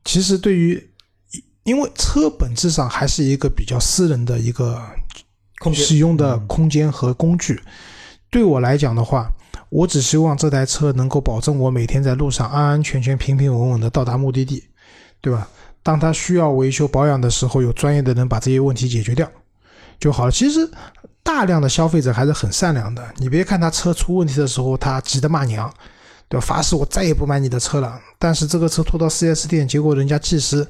[0.05, 0.83] 其实对于，
[1.65, 4.81] 因为车本质上还是一个比较私人的一个
[5.75, 7.61] 使用的空间和工具。
[8.31, 9.31] 对我来讲的话，
[9.73, 14.63] 我只希望这台车能够保证我每天在路上安安全全、平平稳稳的到达目的地，
[15.23, 15.49] 对吧？
[15.83, 19.27] 当它需要维修保养的时候，有专业的人把这些问题解决掉
[19.99, 20.31] 就好了。
[20.31, 20.71] 其实
[21.23, 25.73] 大量的消费者还是很善良的，你别看他车出问题的时候，他急得骂娘，
[26.29, 26.47] 对吧？
[26.47, 27.99] 发誓我再也不买你的车了。
[28.19, 30.67] 但是这个车拖到 4S 店，结果人家技师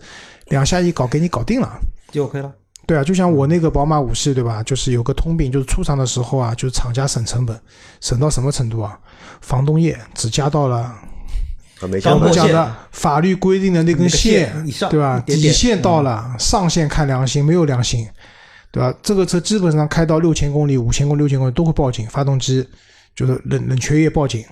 [0.47, 1.81] 两下一搞给你搞定了。
[2.13, 2.53] 就 OK 了。
[2.93, 4.63] 对啊，就像我那个宝马五系，对吧？
[4.65, 7.59] 就是有个通病，就是出厂的时候啊，就是厂家省成本，
[8.03, 8.99] 省到什么程度啊？
[9.41, 14.53] 防冻液只加到了啊，没我们讲的法律规定的那根线
[14.91, 15.19] 对吧？
[15.25, 18.07] 底线到了，上限看良心，没有良心，
[18.71, 18.95] 对吧？
[19.03, 22.63] 这个车基本上开到六千公里、五千公里、六千公里都会报警，发动机
[23.17, 24.45] 就是冷冷却液报警，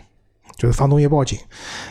[0.61, 1.39] 就是防冻液报警，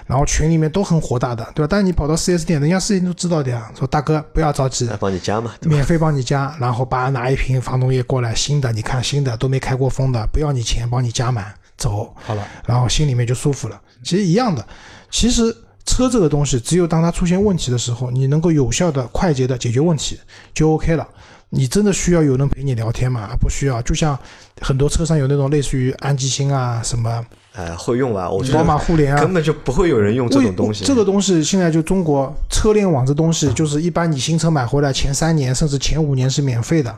[0.05, 1.67] 然后群里面都很火大的，对吧？
[1.67, 13.81] 但是你跑到 4S 店，人家四 S 店都知道的呀，说大哥不要着急来，帮你加嘛，免费帮你加，然后把拿一瓶防冻液过来，新的，你看新的都没开过封的，不要你钱，帮你加满走，好了，然后心里面就舒服了。
[14.03, 14.63] 其实一样的，
[15.09, 15.51] 其实
[15.85, 20.19] 车这个东西，只有当它出现问题的时候，你能够有效的、快捷的解决问题，
[20.53, 21.07] 就 OK 了。
[21.51, 23.29] 你真的需要有人陪你聊天吗？
[23.41, 23.81] 不需要。
[23.81, 24.15] 就像
[24.61, 27.25] 很多车上有那种类似于安吉星啊、什么
[27.59, 28.29] 哎，会用吧？
[28.29, 30.85] 我觉得宝得马互联啊，根本就不会有人用这种东西。
[30.85, 36.95] 这个东西现在就中国车联网这东西，就是一般你新车买回来前三年甚至前五年是免费的，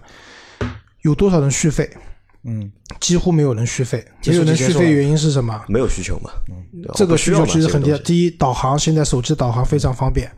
[1.02, 1.90] 有多少人续费？
[2.44, 4.04] 嗯，几乎没有人续费。
[4.22, 5.62] 接没有人续费原因是什么？
[5.68, 6.32] 没有需求嘛？
[6.50, 6.56] 嗯
[6.96, 10.32] 这个需求其实很低第一，导航现在手机导航非常方便，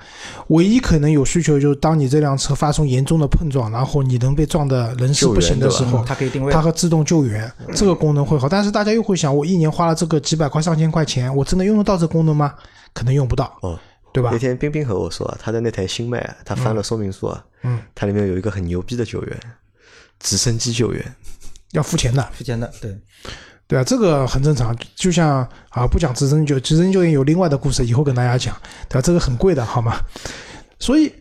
[0.48, 8.50] 唯一可能有需求就是当你这辆车发生严重的碰撞，然后你能被撞的人事不行的时候，它可以定位它和自动救援这个功能会好。
[8.50, 12.54] 但是大家又会想，我一年花了这个几百块、上千块钱，我真的用得到这功能吗？
[12.94, 13.78] 可能用不到，嗯，
[14.12, 14.38] 对吧那？
[14.38, 19.40] 天冰冰和我说啊，他的那台新迈啊，他翻了说明书啊，嗯，它里面有一个很牛逼的救援，
[20.20, 21.16] 直升机救援。
[21.74, 22.98] 要付钱的，付钱的，对，
[23.68, 24.76] 对啊，这个很正常。
[24.96, 28.56] 就像啊，不讲直升救，直升救援有另外的故事，以后跟大家讲，
[28.88, 29.02] 对吧？
[29.02, 30.00] 这个很贵的，好吗？
[30.80, 31.12] 所以，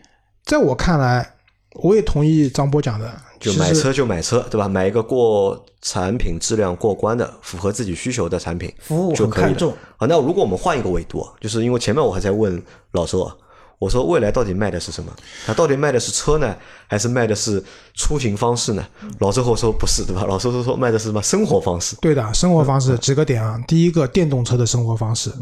[0.44, 1.34] 在我看来，
[1.82, 3.10] 我也同意张波讲的，
[3.40, 4.68] 就买车就买车，对吧？
[4.68, 9.74] 买一个过产品质量过关的、符合自己需求的产品服务就可以了很看重。
[9.96, 12.62] 好，那如果我们换一个维度啊，就是因为前面我还在问
[12.92, 13.34] 老周啊，
[13.82, 15.12] 我说未来到底卖的是什么？
[15.44, 16.54] 它到底卖的是车呢，
[16.86, 17.60] 还是卖的是
[17.94, 18.86] 出行方式呢？
[19.18, 20.24] 老周和我说不是，对吧？
[20.28, 21.96] 老周说说卖的是什么生活方式？
[22.00, 23.58] 对的，生活方式几个点啊。
[23.66, 25.32] 第一个，电动车的生活方式，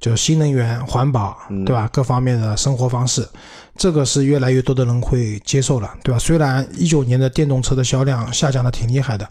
[0.00, 1.88] 就是新能源、环保，对吧？
[1.92, 3.24] 各方面的生活方式，
[3.76, 6.18] 这个是越来越多的人会接受了，对吧？
[6.18, 9.24] 虽然一九年的电动车的销量下降的挺厉害的，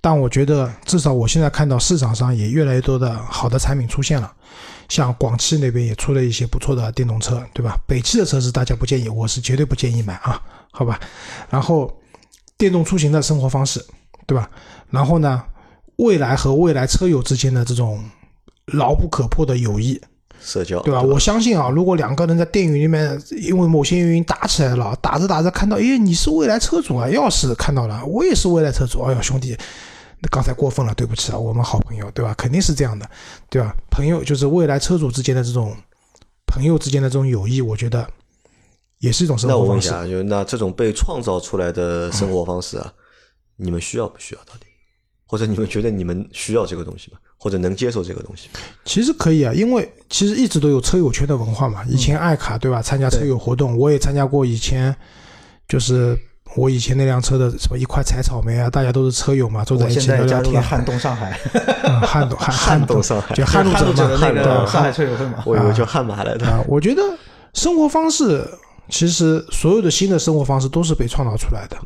[0.00, 4.32] 但我觉得至少我现在看到市场上也越来越多的好的产品出现了。
[4.88, 7.76] 像广汽那边也出了一些不错的电动车，对吧？
[7.86, 10.98] 北汽的车子大家不建议，我是绝对不建议买啊，好吧？
[11.50, 11.90] 然后
[12.56, 13.84] 电动出行的生活方式，
[14.26, 14.48] 对吧？
[14.90, 15.42] 然后呢，
[15.96, 18.02] 未来和未来车友之间的这种
[18.66, 20.00] 牢不可破的友谊，
[20.40, 21.02] 社交，对吧？
[21.02, 29.62] 我相信啊，如果两个人在电影里面因为某些原因打起来了，打着打着看到，哎，你是未来车主啊，钥匙看到了，我也是未来车主，哎呦，兄弟，那
[30.30, 32.34] 刚才过分了，对不起啊，我们好朋友，对吧？
[32.34, 33.08] 肯定是这样的，
[33.48, 33.74] 对吧？
[33.90, 35.76] 朋友就是未来车主之间的这种
[36.46, 38.08] 朋友之间的这种友谊，我觉得
[38.98, 39.90] 也是一种生活方式。
[39.90, 42.92] 那我问一下，就那这种被创造出来的生活方式啊，
[43.56, 44.40] 你们需要不需要？
[44.44, 44.66] 到底，
[45.26, 47.18] 或者你们觉得你们需要这个东西吗？
[47.36, 48.48] 或者能接受这个东西？
[48.86, 51.84] 其实可以啊，因为其实一直都有车友圈的文化嘛。
[51.84, 54.46] 以前爱卡对吧，参加车友活动，我也参加过。
[54.46, 54.96] 以前
[55.68, 56.18] 就是
[56.56, 60.62] 我以前那辆车的什么一块采草莓啊，大家都是车友嘛，坐在一起现在加入了聊聊天。
[60.62, 61.40] 撼动上海，
[61.82, 66.46] 嗯撼动撼撼动动上海就撼路者嘛，那个动上海车友会嘛，我以为叫悍马来的。
[66.46, 67.02] 啊，我觉得
[67.54, 68.48] 生活方式
[68.88, 71.76] 其实所有的新的生活方式都是被创造出来的，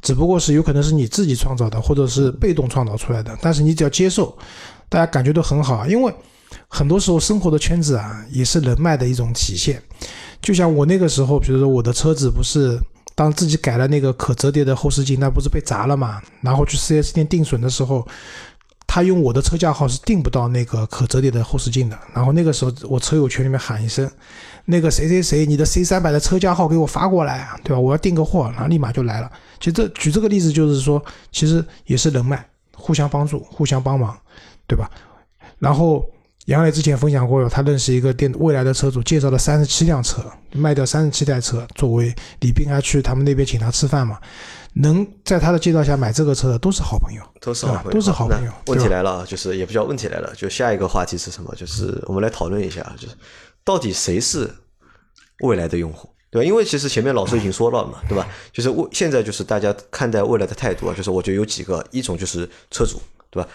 [0.00, 3.36] 只不过是有可能是你自己创造的，或者是被动创造出来的。
[3.42, 4.34] 但是你只要接受，
[4.88, 6.10] 大家感觉都很好，因为
[6.68, 9.82] 很多时候生活的圈子啊，也是人脉的一种体现。
[10.40, 12.80] 就像我那个时候，比如说我的车子不是。
[13.14, 16.20] 当自己改了那个可折叠的后视镜，那不是被砸了嘛？
[16.40, 18.06] 然后去 4S 店定损的时候，
[18.86, 21.98] 他用我的车架号是订不到那个可折叠的后视镜的。
[22.12, 24.10] 然后那个时候，我车友群里面喊一声
[24.66, 27.78] ：“那个谁谁谁，你的 C 三百的车架号给我发过来，对吧？
[27.78, 29.30] 我要订个货。”然后立马就来了。
[29.58, 34.16] 其实这举这个例子就是说，其实也是人脉，互相帮助，互相帮忙，
[34.66, 34.90] 对吧？
[35.58, 36.04] 然后
[36.46, 44.18] 杨磊之前分享过，他认识一个电未来的车主，介绍了三十七辆车，卖掉三十七台车，作为李斌还去他们那边请他吃饭嘛。
[44.74, 48.52] 能在他的介绍下买这个车的都是好朋友，都是好朋友，都是好朋友。
[48.66, 51.54] 问题来了，就是也不叫问题来了，就下一个话题是什么？
[51.54, 53.14] 就是我们来讨论一下，就是
[53.62, 54.50] 到底谁是
[55.40, 56.44] 未来的用户，对吧？
[56.44, 58.26] 因为其实前面老师已经说了嘛，对吧？
[58.52, 63.48] 就是未现在就是大家看待未来的态度啊，就是我觉得有几个，一种就是车主，对吧？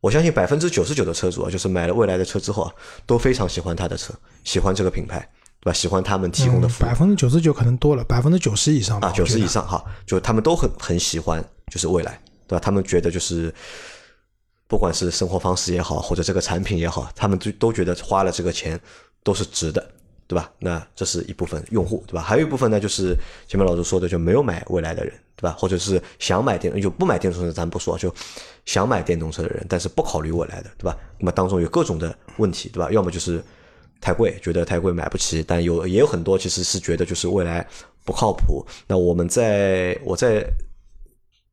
[0.00, 2.72] 我相信百分之九十九的车主啊，就是买了未来的车之后啊，
[3.04, 5.18] 都非常喜欢他的车，喜欢这个品牌，
[5.60, 5.72] 对吧？
[5.72, 6.86] 喜欢他们提供的服务。
[6.86, 12.60] 百分之九十九可能多了，百分之九十以上啊，九十以上哈，就他们都很很喜欢，就是未来，对吧？
[12.60, 13.54] 他们觉得就是，
[14.66, 18.80] 不管是生活方式也好，或者这个产品也好，他们都都觉得花了这个钱
[19.22, 19.86] 都是值的。
[20.30, 20.48] 对吧？
[20.60, 22.22] 那这是一部分用户，对吧？
[22.22, 23.16] 还有一部分呢，就是
[23.48, 25.56] 前面老师说的，就没有买未来的人，对吧？
[25.58, 28.14] 或者是想买电就不买电动车，咱不说，就
[28.64, 30.96] 想买电动车的人，但是不考虑未来的，对吧？
[31.18, 32.88] 那么当中有各种的问题，对吧？
[32.92, 33.42] 要么就是
[34.00, 37.66] 太贵，觉得太贵买不起，但有也有很多其实是觉得就是未来
[38.04, 38.64] 不靠谱。
[38.86, 40.46] 那我们在我在。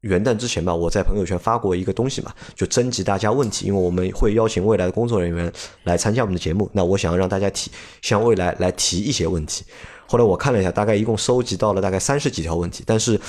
[0.02, 5.52] 元旦之前吧，我在朋友圈发过一个东西嘛，就征集大家问题，因为我们会邀请未来的工作人员
[5.84, 6.70] 来参加我们的节目。
[6.74, 9.66] 那我想要让大家提向未来来提一些问题。
[10.06, 13.20] 后来我看了一下，大概一共收集到了大概三十几条问题，但是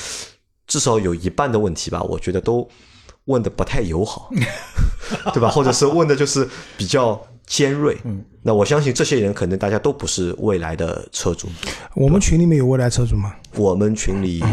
[0.66, 2.68] 至少有一半的问题吧，我觉得都
[3.24, 4.30] 问的不太友好，
[5.32, 5.48] 对吧？
[5.48, 7.96] 或者是问的就是比较尖锐。
[8.04, 11.48] 嗯，那我相信这些人可能大家都不是未来的车主。
[11.96, 13.34] 我们群里面有未来车主吗？
[13.56, 14.44] 我们群里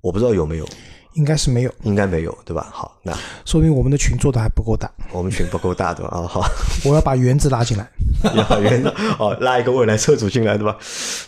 [0.00, 0.68] 我不知道有没有。
[1.14, 2.68] 应该是没有，应该没有，对吧？
[2.72, 4.90] 好，那说明我们的群做的还不够大。
[5.12, 6.10] 我们群不够大，对吧？
[6.16, 6.44] 啊，好，
[6.84, 7.88] 我要把原子拉进来，
[8.48, 10.76] 把原子哦，拉一个未来车主进来，对吧？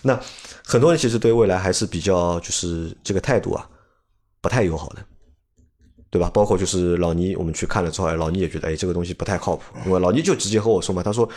[0.02, 0.18] 那
[0.64, 3.68] 很多人其实对未来还是比较就是这个态度啊，
[4.40, 5.04] 不太友好的，
[6.10, 6.30] 对吧？
[6.34, 9.62] 包括就是老倪，我们去看了之后，老倪也觉得，哎，这个东西不太靠谱。
[9.86, 11.28] 因为老倪就直接和我说嘛，他说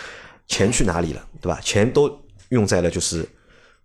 [0.47, 1.59] 钱去哪里了，对吧？
[1.61, 2.11] 钱都
[2.49, 3.27] 用在了就是。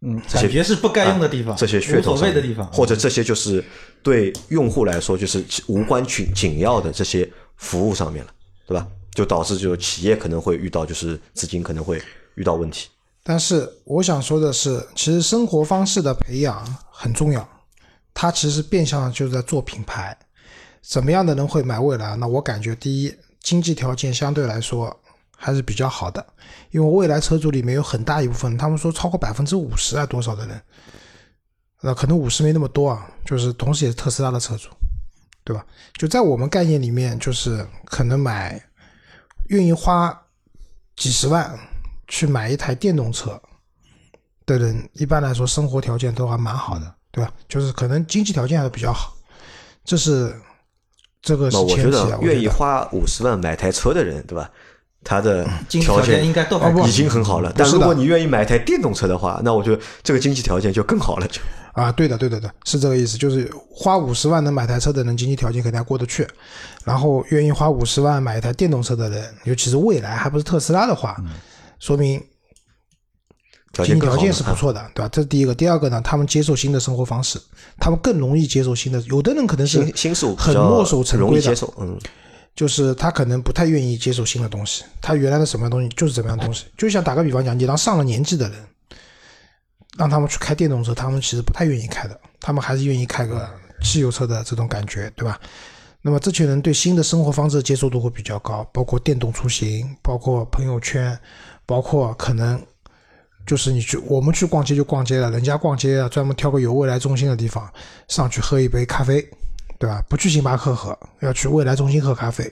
[0.07, 3.65] 嗯，感觉是不该用的地方，这些噱头的地方，或者这些就是
[4.03, 8.31] 对用户来说就是无关紧紧要的这些服务上面了，
[8.67, 8.87] 对吧？
[9.15, 12.03] 就导致就企业可能会遇到就是资金可能会
[12.35, 12.89] 遇到问题。
[13.23, 17.49] 但是我想说的是，其实生活方式的培养很重要，
[18.13, 20.15] 它其实变相就是在做品牌。
[20.83, 22.15] 怎么样的人会买未来？
[22.17, 24.95] 那我感觉第一，经济条件相对来说。
[25.37, 26.25] 还是比较好的，
[26.71, 30.61] 因为未来车主里面有很大一部分，他们说超过百分之五十啊多少的人，
[31.83, 34.71] 那可能五十没那么多啊，就是同时也是特斯拉的车主，
[35.45, 35.65] 对吧？
[35.95, 38.63] 就在我们概念里面，就是可能买
[39.49, 40.19] 愿意花
[40.97, 41.59] 几十万
[42.09, 43.41] 去买一台电动车
[44.47, 47.31] 的人，一般来说生活条件都还蛮好的，对吧？
[47.49, 49.15] 就是可能经济条件还是比较好，
[49.85, 50.35] 这是
[51.21, 52.19] 这个是前提啊。
[52.23, 54.51] 愿意花五十万买台车的人，对吧？
[55.05, 61.29] 他的条件应该都已经很好了，但如果你愿意买一台电动车的话，那我觉得这个经济条件就更好了。
[61.29, 61.41] 就
[61.75, 66.27] 啊，对的，对的，对，是这个意思，就是花五十万能买台车的人，经济条件肯定还过得去。
[66.85, 71.17] 然后愿意花五十万买一台电动车的人，尤其是未来还不是特斯拉的话，
[71.81, 72.23] 说明
[73.73, 75.09] 经济条件是不错的，对吧？
[75.13, 75.53] 这是第一个。
[75.53, 77.41] 第二个呢，他们接受新的生活方式，
[77.81, 79.01] 他们更容易接受新的。
[79.09, 81.99] 有的人可能是新事物很墨守成规的，嗯。
[82.55, 86.67] 就是他可能不太愿意接受新的东西，他原来的什么样东西就是怎么样东西。
[86.77, 88.59] 就像打个比方讲，你让上了年纪的人，
[89.99, 93.49] 让他们去开电动车，他们其实不太愿意开的，他们还是愿意开个
[93.83, 95.41] 汽油车的这种感觉，对吧？
[96.01, 101.19] 那么这群人对新的生活方式接受度会比较高，包括电动出行，包括朋友圈，
[101.65, 102.63] 包括可能
[103.47, 107.69] 就是你去我们去逛街就逛街了，人家逛街啊专门挑个有未来中心的地方
[108.07, 109.27] 上去喝一杯咖啡。
[109.85, 110.03] 对吧？
[110.09, 112.51] 不去星巴克喝，要去未来中心喝咖啡，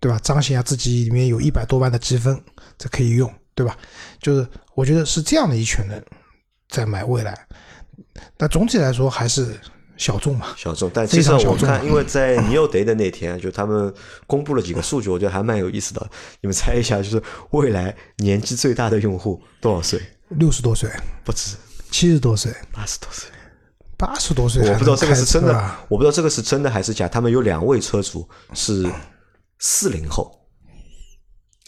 [0.00, 0.18] 对吧？
[0.22, 2.42] 彰显下自己里面有一百多万的积分，
[2.78, 3.76] 这可以用，对吧？
[4.18, 6.02] 就是我觉得是这样的一群人
[6.70, 7.38] 在买未来，
[8.38, 9.60] 但总体来说还是
[9.98, 10.54] 小众嘛。
[10.56, 13.92] 小众，但其实我看，因为在 New Day 的那天，就他们
[14.26, 16.10] 公布了几个数据，我觉得还蛮有意思的。
[16.40, 20.00] 你们猜一下，就是未来年纪最大的用户多少岁？
[20.30, 20.88] 六十多岁？
[21.24, 21.56] 不止，
[21.90, 22.50] 七十多岁？
[22.72, 23.28] 八十多岁？
[24.04, 27.08] 八十多岁，我不知道这个是真的，我不知道这个是真的还是假。
[27.08, 28.86] 他们有两位车主是
[29.58, 30.46] 四零后，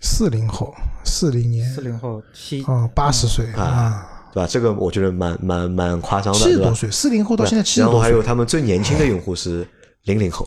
[0.03, 4.47] 四零后，四零年，四零后七啊，八十岁啊，对吧？
[4.47, 7.93] 这个我觉得蛮蛮蛮夸张的，七十多岁，四零后到现在七十多岁。
[7.93, 9.67] 然后还有他们最年轻的用户是
[10.03, 10.47] 零零后，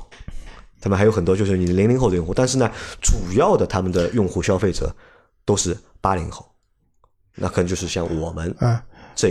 [0.79, 2.69] 他们还有很多就是你零零后的用户，但是呢，
[3.01, 4.95] 主要的他们的用户消费者
[5.43, 6.45] 都是八零后，
[7.35, 8.83] 那可能就是像我们啊。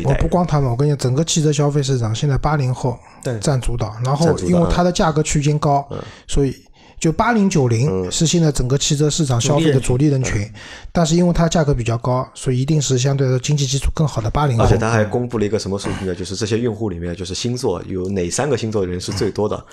[0.05, 2.99] 我不光他们，我跟你讲，整个汽车消费市场现在八零后
[3.41, 5.89] 占主导，然后因为它的价格区间高，
[6.27, 6.55] 所以
[7.01, 10.51] 就八零九零是现在整个汽车市场消费的主力人群，
[10.93, 14.65] 但是因为它价格比较高，所以一定是相对的经济基础更好的八零后。
[14.65, 16.15] 而且他还公布了一个什么数据呢？
[16.15, 19.65] 就是这些用户里面，就是星座有哪三个星座的人是最多的？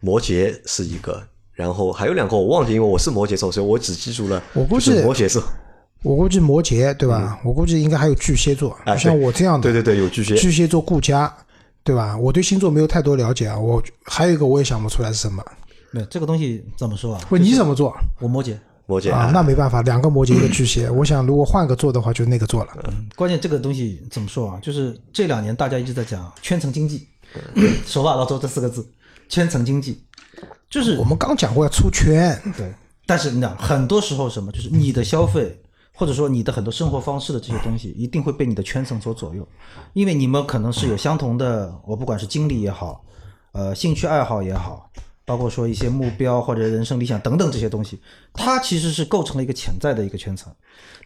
[0.00, 4.42] 摩羯是一个，然后还有两个我忘记，因为我是摩羯座，所以我只记住了。
[4.52, 5.42] 我估计摩羯座，
[6.04, 7.40] 我估计摩羯对吧？
[7.42, 9.62] 我估计应该还有巨蟹座，像我这样的。
[9.62, 10.36] 对对对，有巨蟹。
[10.36, 11.34] 巨蟹座顾家，
[11.82, 12.14] 对吧？
[12.16, 13.58] 我对星座没有太多了解啊。
[13.58, 15.42] 我还有一个我也想不出来是什么。
[15.94, 17.20] 对这个东西怎么说啊？
[17.28, 17.96] 不，你怎么做？
[18.20, 20.90] 我摩羯，摩羯啊，那没办法，两个摩羯一个巨蟹。
[20.90, 22.72] 我想如果换个做的话，就那个做了。
[22.88, 24.58] 嗯，关键这个东西怎么说啊？
[24.60, 27.06] 就是这两年大家一直在讲圈层经济，
[27.86, 28.86] 手把老周这四个字，
[29.30, 30.02] 圈层经济，
[30.68, 32.38] 就是我们刚讲过要出圈。
[32.58, 32.70] 对，
[33.06, 35.56] 但是你讲很多时候什么，就是你的消费
[35.94, 39.46] 或者说你的很多生活方式的这些东西，一定会被你的圈层所左右，
[39.92, 43.04] 因为你们可能是有相同的，我不管是经历也好，
[43.52, 44.90] 呃，兴趣爱好也好。
[45.26, 47.98] 包括说一些目标或者人生理想等等这些东西，
[48.34, 50.54] 它其实是构成了一个潜在的一个圈层。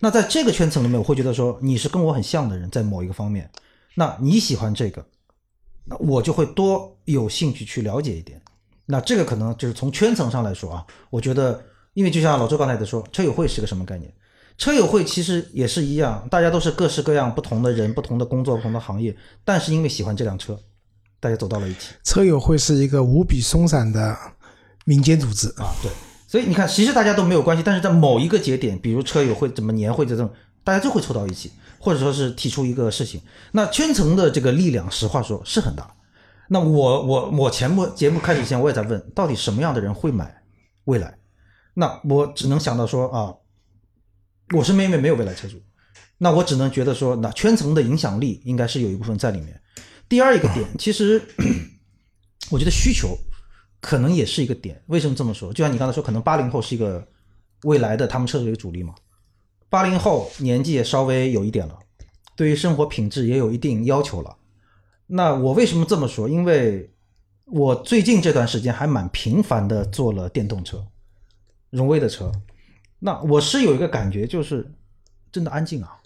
[0.01, 3.49] 那在这个圈层里面，我会觉得说你是跟我很像的人，在某一个方面，
[3.95, 5.07] 那你喜欢这个，
[5.85, 8.43] 那我就会多有兴趣去了解一点。
[8.87, 11.63] 那这个可能就是从圈层上来说啊，我觉得，
[11.95, 14.13] 因为就像老周刚才在说，车友会是个什么概念？
[14.59, 20.59] 车友会其实也是一样，大家都是各式各样不同的人、不同的工作、不同的行业，但是因为喜欢这辆车。
[21.21, 24.17] 大家走到了一起，车友会是一个无比松散的
[24.85, 25.91] 民间组织啊，对，
[26.29, 30.31] 所以你看，其实大家都没有关系，但是在某一个节点，比如车友会、怎么年会这种，
[30.63, 31.51] 大家就会凑到一起，
[31.81, 33.21] 或者说是提出一个事情。
[33.51, 35.93] 那圈层的这个力量，实话说是很大。
[36.49, 40.43] 那我我我前目节目开始前，我也在问，到底什么样的人会买
[40.85, 41.19] 未来？
[41.75, 43.35] 那我只能想到说啊，
[44.55, 45.61] 我身边因为没有未来车主，
[46.17, 49.61] 那我只能觉得说，那圈层的影响力应该是有一部分在里面。
[50.09, 51.21] 第二一个点，其实
[52.51, 53.17] 我觉得需求
[53.81, 54.83] 可能也是一个点。
[54.87, 55.53] 为什么这么说？
[55.53, 57.07] 就像你刚才说，可能八零后是一个
[57.65, 58.95] 未来的他们车主一个主力嘛。
[59.69, 61.79] 八零后年纪也稍微有一点了，
[62.35, 64.37] 对于生活品质也有一定要求了。
[65.07, 66.27] 那我为什么这么说？
[66.27, 66.91] 因为
[67.45, 70.87] 我最近这段时间还蛮频繁的坐了电动车，
[71.69, 72.33] 荣威的车。
[73.01, 74.73] 那我是有一个感觉，就是
[75.31, 75.97] 真的安静啊。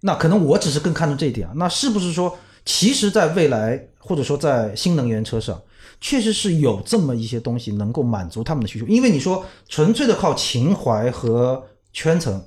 [0.00, 1.52] 那可能我只是更看重这一点啊。
[1.56, 2.38] 那是不是说？
[2.68, 5.62] 其实，在未来或者说在新能源车上，
[6.00, 8.86] 确实是有这么一些东西能够满足他们的需求。
[8.88, 12.44] 因为你说纯粹的靠情怀和圈层，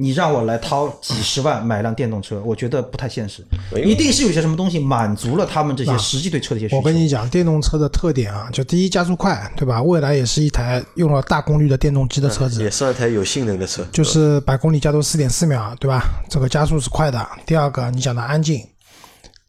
[0.00, 3.44] 你让我来掏几十万 买辆电动车，我觉得不太现实。
[3.84, 6.76] 一定是有些什么东西满足了他们这些实际对车的一些需求。
[6.76, 9.82] 我跟你讲，电动车的特点啊，就第一加速快，对吧？
[9.82, 16.02] 未来也是一台用了大功率的电动机的车子，也是一台有性能的车，就是百公里加速四点四秒，对吧？
[16.30, 17.28] 这个加速是快的。
[17.44, 18.64] 第二个，你讲的安静。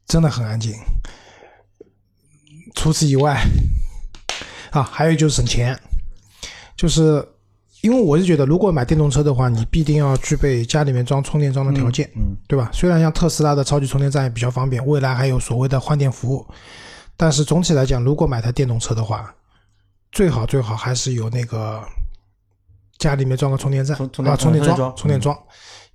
[0.08, 0.74] 真的很安静。
[2.74, 3.40] 除此以外，
[4.72, 5.80] 啊，还有就是省钱，
[6.76, 7.24] 就是
[7.82, 12.70] 因为我是觉得，如果买电动车的话，你必定要具备家里面装充电桩的条件，嗯，对吧？
[12.74, 16.46] 虽然像特斯拉的超级充电站也比较方便，未来还有所谓的换电服务，
[17.16, 19.34] 但是总体来讲，如果买台电动车的话，
[20.12, 21.82] 最好最好还是有那个
[22.98, 25.38] 家里面装个充电站啊，充电桩，充电桩。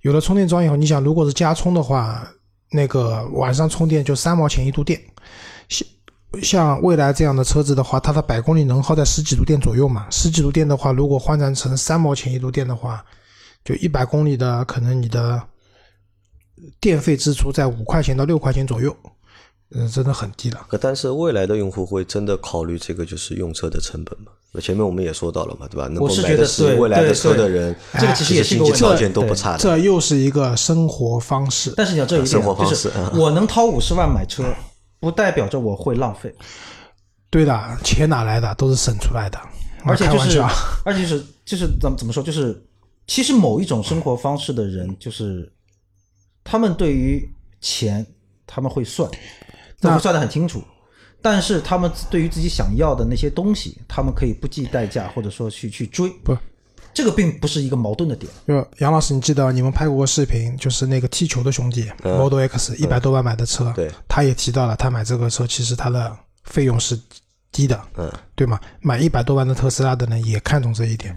[0.01, 2.27] 有了充电桩以后，你想，如果是加充的话。
[2.71, 4.99] 那个晚上充电就三毛钱一度电，
[6.41, 10.07] 像像蔚来这样的车子的话，它的百公里能耗在十几度电左右嘛？
[10.09, 13.03] 十几度电的话，如果换算成三毛钱一度电的话，
[13.63, 15.41] 就一百公里的可能你的
[16.79, 18.95] 电费支出在五块钱到六块钱左右。
[19.75, 20.63] 嗯，真的很低了。
[20.69, 24.31] 可但是未来的用户会真的考虑这个就是用车的成本吗？
[24.51, 25.87] 那前面我们也说到了嘛，对吧？
[25.87, 29.57] 能够买得起未来的车的人，这个其实也是经济条件都不差的。
[29.57, 31.73] 这又是一个生活方式。
[31.75, 34.43] 但是你要这一点，就是我能掏五十万买车，
[35.05, 36.33] 不代表着我会浪费。
[37.29, 38.55] 对的，钱哪来的？
[38.55, 39.39] 都是省出来的。
[39.83, 40.41] 而且就是，
[40.83, 42.23] 而且就是就是怎么怎么说？
[42.23, 42.59] 就是
[43.05, 45.47] 其实某一种生活方式的人，就是
[46.43, 47.23] 他们对于
[47.61, 48.03] 钱
[48.47, 49.07] 他们会算。
[49.79, 50.63] 他们算的很清楚，
[51.21, 56.09] 但是他们对于自己想要的那些东西，他们可以不计代价，或者说去去追。
[56.23, 56.35] 不，
[56.95, 58.31] 这个并不是一个矛盾的点。
[58.47, 66.97] 就杨老师，你记得你们拍过个视频，就是那个踢球的兄弟，Model X 一百多万买的车，对，他也提到了，他买这个车其实他的费用是
[67.51, 68.59] 低的，嗯，对吗？
[68.79, 71.15] 买一百多万的特斯拉的人也看重这一点。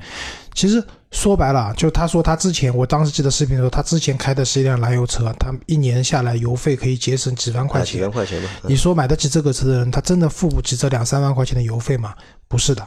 [0.53, 7.95] 其实说白了，就他说他之前，我当时记得视频的时候，他之前开的是一辆燃油车，他一年下来油费可以节省几万块钱。
[7.95, 8.51] 几万块钱吧。
[8.65, 12.13] 你说买得起这个车的人，他真的付不起这两三万块钱的油费吗？
[12.49, 12.87] 不是的，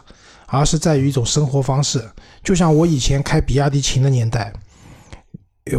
[0.51, 2.03] 而是在于一种生活方式。
[2.43, 4.53] 就像我以前开比亚迪秦的年代，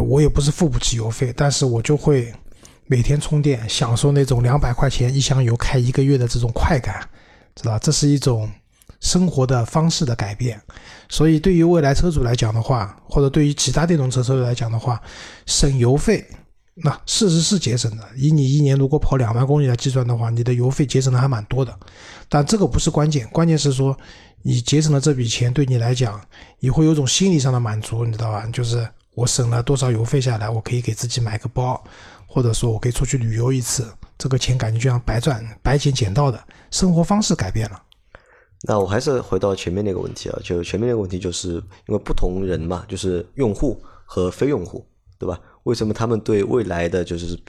[0.09, 2.33] 我也不是付不起油费，但是我就会
[2.87, 7.07] 每天充电，享受那种两百块钱一箱油开一个月的这种快感，
[7.55, 8.49] 知道这是一种。
[8.99, 10.57] 生活的方式的改变。
[11.09, 15.01] 所以，对于未来车主来讲的话，或者对于其他电动车车主来讲的话，
[15.45, 16.25] 省油费，
[16.75, 18.03] 那事实是节省的。
[18.15, 21.77] 以你一年如果跑两万公里来计算的话，你的油费节省的还蛮多的。
[22.33, 23.95] 但这个不是关键，关键是说
[24.41, 26.19] 你节省了这笔钱，对你来讲，
[26.57, 28.43] 你会有种心理上的满足，你知道吧？
[28.51, 31.79] 就是我省了多少油费下来，我可以给自己买个包，
[32.25, 36.43] 或者说我可以出去旅游一次，这个钱感觉就像白赚、白捡捡到的。
[36.71, 37.79] 生活方式改变了。
[38.63, 41.49] 那我还是回到前面那个问题啊，就前面那个问题，就是
[41.85, 44.83] 因为不同人嘛，就是用户和非用户，
[45.19, 45.39] 对吧？
[45.65, 47.39] 为什么他们对未来的就是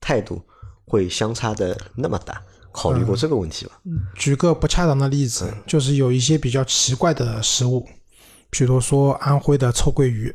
[0.00, 0.42] 态度
[0.84, 2.42] 会相差的那么大？
[2.74, 3.72] 考虑过这个问题吗？
[4.16, 7.88] 举个不恰当的例子，就是有一些比较奇怪的食物，
[8.50, 10.34] 比如说安徽的臭鳜鱼，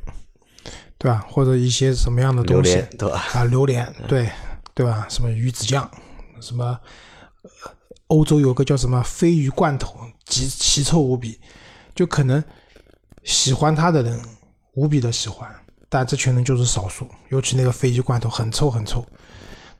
[0.97, 1.25] 对吧？
[1.29, 3.25] 或者一些什么样的东西，对吧？
[3.33, 4.31] 啊，榴莲，对，
[4.73, 5.05] 对吧？
[5.09, 5.91] 什么鱼子酱，
[6.39, 6.79] 什么？
[8.07, 11.37] 欧洲有个叫什么鲱鱼罐头，极奇臭无比，
[11.93, 12.43] 就可能
[13.23, 14.19] 喜欢它的人
[14.73, 15.53] 无比的喜欢，
[15.89, 17.07] 但这群人就是少数。
[17.27, 19.05] 尤其那个鲱鱼罐头很臭很臭，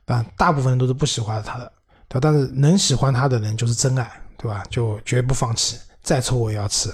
[0.04, 1.72] 但大部分人都是不喜欢它的，
[2.10, 2.20] 对吧？
[2.20, 4.62] 但是能喜欢它的人就是真爱，对吧？
[4.68, 6.92] 就绝不放弃，再臭我也要吃。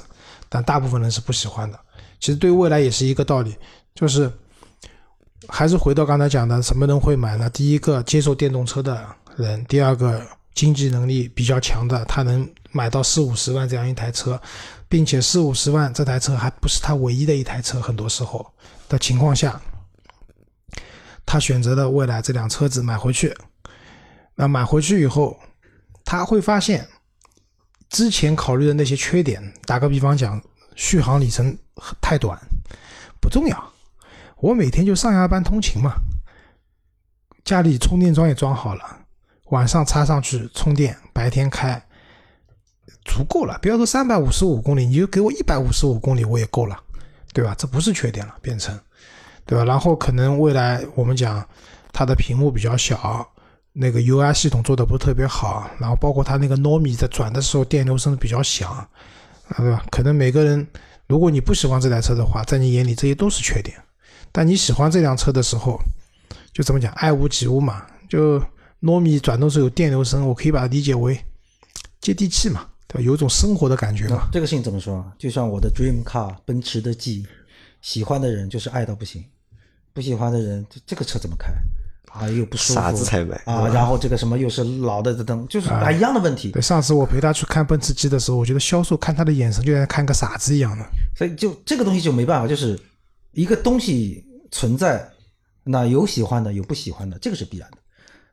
[0.48, 1.80] 但大部分人是不喜欢的。
[2.20, 3.56] 其实对未来也是一个道理，
[3.96, 4.30] 就是
[5.48, 7.50] 还是回到刚才讲的，什么人会买呢？
[7.50, 9.04] 第一个接受电动车的
[9.36, 10.22] 人，第二个。
[10.56, 14.40] 经济能力比较强的，他能买到四五十万这样一台车，
[14.88, 18.50] 并且四五十万这台车还不是他唯一的一台车，很多时候
[18.88, 19.60] 的情况下，
[21.26, 23.36] 他选择了未来这辆车子买回去。
[24.36, 25.36] 那买回去以后，
[26.04, 26.86] 他会发现
[27.88, 30.40] 之前考虑的那些缺点，打个比方讲，
[30.74, 31.56] 续航里程
[32.00, 32.38] 太短，
[33.20, 33.72] 不重要，
[34.36, 35.94] 我每天就上下班通勤嘛，
[37.44, 39.00] 家里充电桩也装好了。
[39.46, 41.80] 晚上插上去充电，白天开
[43.04, 43.56] 足够了。
[43.62, 46.76] 不要说三百五十五公里，你就给我一百五十五公里我也够了，
[47.32, 47.54] 对吧？
[47.56, 48.76] 这不是缺点了，变成，
[49.44, 49.64] 对吧？
[49.64, 51.48] 然后可能未来我们讲
[51.92, 53.26] 它的屏幕比较小，
[53.78, 58.88] 那个 UI 系统做的不是特别好，然后包括它那个糯米在转的时候电流声比较响，
[59.56, 59.84] 对吧？
[59.90, 60.66] 可能每个人，
[61.06, 63.76] 如果你不喜欢这台车的话，在你眼里这些都是缺点，
[64.32, 65.78] 但你喜欢这辆车的时候，
[66.52, 68.42] 就怎么讲，爱屋及乌嘛，就。
[68.82, 71.18] 糯米转动时有电流声，我可以把它理解为
[71.98, 73.00] 接地气嘛，对吧？
[73.00, 74.28] 有种生活的感觉嘛。
[74.30, 75.04] 这个事情怎么说？
[75.18, 77.26] 就像我的 dream car 奔驰的 G，
[77.80, 79.24] 喜欢的人就是爱到不行，
[79.94, 81.48] 不喜欢的人这这个车怎么开
[82.18, 82.28] 啊？
[82.28, 83.68] 又不舒服，傻子才买啊！
[83.68, 86.50] 然后这个什么又是老的灯，就是啊一样的问题。
[86.50, 90.84] 对，上次我陪他去看奔驰 G 的时候，我觉得销售看他的眼神就像看个傻子一样的。
[91.16, 92.78] 所以就这个东西就没办法，就是
[93.32, 95.08] 一个东西存在，
[95.64, 97.78] 那有喜欢的，有不喜欢的，这个是必然的。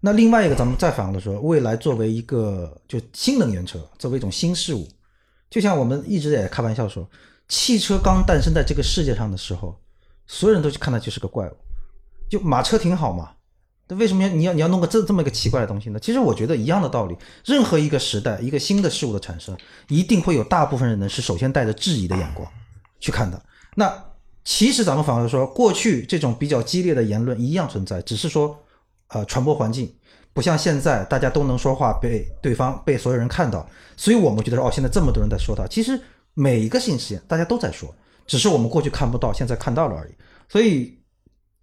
[0.06, 4.86] 那另外一个，咱们再反过来说，未来作为一个就新能源车，作为一种新事物，
[5.50, 7.10] 就像我们一直也开玩笑说，
[7.48, 9.74] 汽车刚诞生在这个世界上的时候，
[10.28, 11.56] 所有人都去看它就是个怪物，
[12.30, 13.32] 就马车挺好嘛，
[13.88, 16.00] 那为什么你要你要弄个这这么一个奇怪的东西呢？
[16.00, 17.16] 其实我觉得一样的道理，
[17.46, 19.58] 任何一个时代，一个新的事物的产生，
[19.88, 22.48] 一定会有大部分人呢是首先带着质疑的眼光
[23.00, 23.42] 去看的。
[23.76, 23.94] 那
[24.44, 28.58] 其实咱们反过来说，过去这种比较激烈的言论一样存在，只是说。
[29.10, 29.94] 呃，传播环境
[30.34, 36.00] 不像现在，大家都能说话，被对方被所有人看到，所以我们觉得哦，现在这么多人在说他，其实
[36.34, 37.94] 每一个信息大家都在说，
[38.26, 40.14] 只是我们过去看不到，现在看到了而已。
[40.50, 40.98] 所以，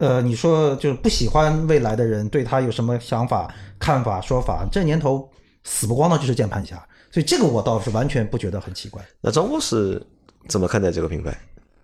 [0.01, 4.67] 呃，你说就是不喜欢未来的人对他有什么想法、看法、说法？
[4.73, 5.31] 这年头
[5.63, 6.77] 死不光的就是键盘侠，
[7.11, 9.05] 所以这个我倒是完全不觉得很奇怪。
[9.21, 10.03] 那张波是
[10.49, 11.39] 怎么看待这个品牌？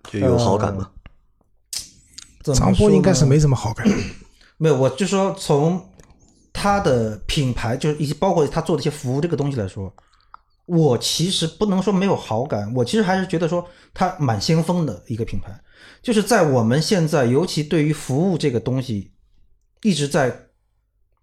[0.09, 0.89] 就有好感吗？
[2.41, 3.87] 张波应该是没什么好感。
[4.57, 5.79] 没有，我就说从
[6.51, 9.93] 他的品牌，就是以及包括他做的一些服务这个东西来说，
[10.67, 15.59] 我其实不能说没有好感，我其实还是觉得说它蛮先锋的一个品牌，
[16.03, 19.11] 就是在我们现在，尤其对于服务这个东西
[19.81, 20.47] 一直在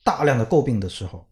[0.02, 1.26] 大量的诟病的时候，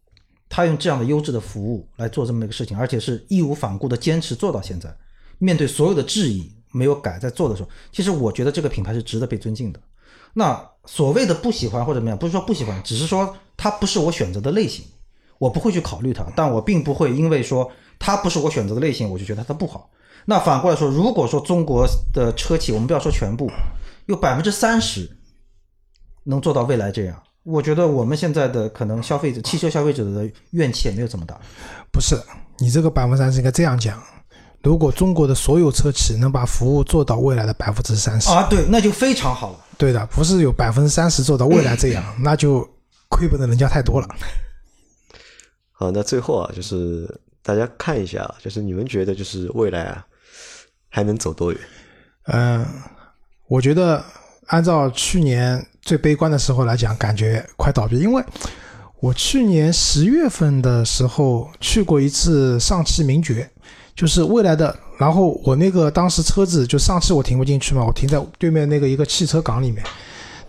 [0.47, 4.95] 他用这样的优质的服务来做这么一个事情，而且是义无反顾的坚持做到现在，
[5.39, 9.79] 面对所有的质疑没有改，在做的时候，其实我觉得这个品牌是值得被尊敬的。
[10.35, 14.85] 那所谓的不喜欢或者怎么样，不是说不喜欢，只是说它不是我选择的类型，
[15.37, 16.25] 我不会去考虑它。
[16.35, 17.71] 但我并不会因为说
[18.05, 19.89] 它不是我选择的类型，我就觉得它不好。
[20.25, 23.49] 那反过来说，如果说中国的车企，我们不要说全部，
[24.07, 25.09] 有百分之三十
[26.25, 31.39] 能做到未来这样，我觉得我们现在的可能消费者、汽车消费者的怨气也没有这么大。
[31.93, 32.17] 不是，
[32.57, 34.03] 你这个百分之三十应该这样讲。
[34.61, 39.59] 如果中国的所有车企能把服务做到未来的百分之三十啊，对，那就非常好了。
[39.77, 42.67] 对的，不是有百分之三十做到未来这样， 那就
[43.09, 44.07] 亏本的人家太多了。
[45.73, 47.09] 好，那最后啊，就是
[47.43, 50.05] 大家看一下，就是你们觉得就是未来啊
[50.89, 51.59] 还能走多远？
[52.27, 52.65] 嗯，
[53.47, 54.03] 我觉得
[54.47, 58.23] 按照去年最悲观的时候来讲，感觉快倒闭，因为
[59.01, 63.49] 我去年十月份的时候去过一次上汽名爵，
[63.93, 69.83] 就是未来的，然后我那个当时车子就上汽我停不进去嘛，我停在对面那个一个汽车港里面，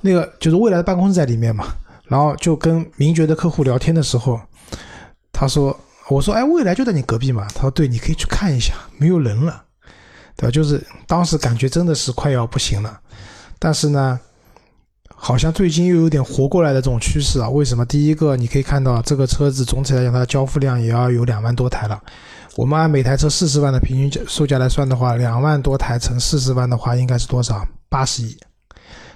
[0.01, 1.67] 那个就是未来的办公室在里面嘛，
[2.07, 4.41] 然后就跟名爵的客户聊天的时候，
[5.33, 5.77] 他说，
[6.09, 9.63] 我说，哎，未来就在你隔壁嘛，他说，对，你可以去看一下，没有人了。
[10.37, 10.51] 对吧？
[10.51, 13.01] 就是当时感觉真的是快要不行了，
[13.57, 14.19] 但是呢，
[15.15, 17.49] 好像最近又有点活过来的这种趋势啊。
[17.49, 17.87] 为什么？
[17.87, 22.03] 第一个，你可以看到这个车子总体来讲，它的交付量也要有两万多台了。
[22.57, 27.65] 我们按每台车四十万的平均售价来算的话，两万多台乘四十万的话，应该是多少？
[27.89, 28.37] 八十亿，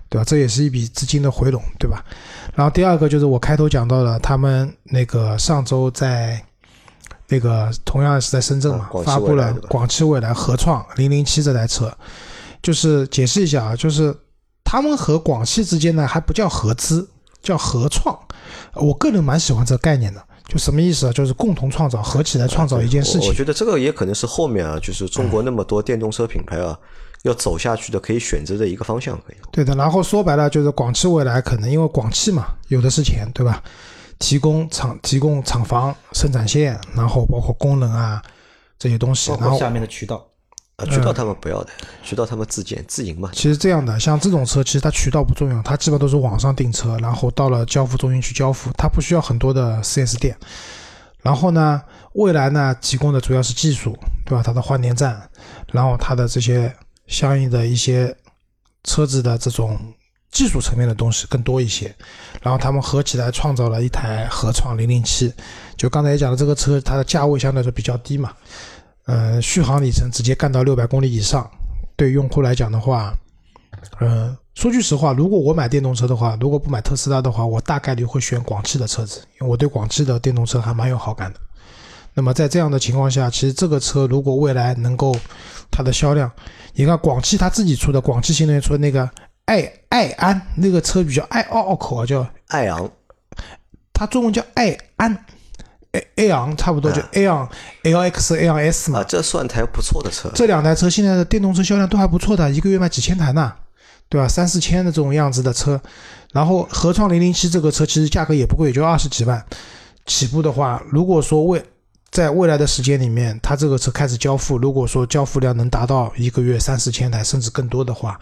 [0.09, 0.25] 对吧？
[0.25, 2.05] 这也是一笔资金的回笼，对吧？
[2.55, 6.41] 然后第二个就是我开头讲到了，他们那个上周在。
[7.29, 11.93] 那个同样是在深圳嘛，发布了广汽未来合创零零七这台车，
[12.63, 14.15] 就是解释一下啊，就是
[14.65, 17.09] 他们和广汽之间呢还不叫合资，
[17.43, 18.19] 叫合创。
[18.75, 21.13] 我个人蛮喜欢这个概念的，就什么意思啊？
[21.13, 23.29] 就是共同创造，合起来创造一件事情。
[23.29, 26.79] 我觉得这个也可能是后面啊，就是中国那么多电动车品牌啊，
[27.25, 29.37] 要走下去的可以选择的一个方向，可以。
[29.51, 33.63] 对的，然后说白了就是广汽未来可能因为广汽嘛，有的是钱，对吧？
[34.19, 38.23] 提供厂提供厂房生产线，然后包括功能啊
[38.79, 40.27] 这些东西，然后下面的渠道，
[40.77, 41.71] 啊渠道他们不要的，
[42.03, 43.31] 渠道他们自建自营嘛。
[43.33, 50.37] 其实这样的，像这种车，其实它渠道不重要，它基本都是网上订车，然后到了交付中心去交付，它不需要很多的 4S 店。
[51.23, 51.81] 然后呢，
[52.15, 54.43] 未来呢提供的主要是技术，对吧？
[54.45, 55.31] 它的换电站，
[55.73, 56.75] 然后它的这些
[57.07, 58.17] 相应的一些
[58.83, 59.79] 车子的这种。
[60.31, 61.95] 技术层面的东西更多一些，
[62.43, 65.33] 然后他们合起来创造了一台合创零零七。
[65.77, 68.33] 就刚才也讲了，这个车它的价位相对来说比较低嘛，
[69.07, 71.49] 呃，续航里程直接干到六百公里以上。
[71.97, 73.13] 对用户来讲的话，
[74.01, 81.41] 嗯，说句实话，如果我买电动车的话，如果不买特斯拉的话，我大概率会选广汽的车子，因为我对广汽的电动车还蛮有好感的。
[82.15, 85.17] 那么在这样的情况下，其实这个车如果未来能够
[85.71, 86.31] 它的销量，
[86.75, 89.09] 你看广汽它自己出的，广汽新能源出的那个。
[89.49, 92.91] 爱爱安那个车比较爱拗拗口啊，叫爱昂，
[93.95, 95.25] 它中文叫爱安
[95.93, 97.49] ，A A 昂差不多就 A 昂
[97.83, 99.01] L X A 昂 S 嘛。
[99.01, 100.31] 啊，这算台不错的车。
[100.35, 103.51] 这两台车现在的电动车销量都还不错的，一个月卖几千台呢，
[104.11, 104.29] 对吧？
[104.29, 105.81] 三四千的这种样子的车，
[106.35, 109.43] 然后合创零零七这个车其实价格也不贵，也就二十几万
[110.05, 111.65] 起步的话，如果说未
[112.11, 118.21] 在未来的时间里面，它这个车开始交付，如果说交付量能达到一个月三四千台甚至更多的话。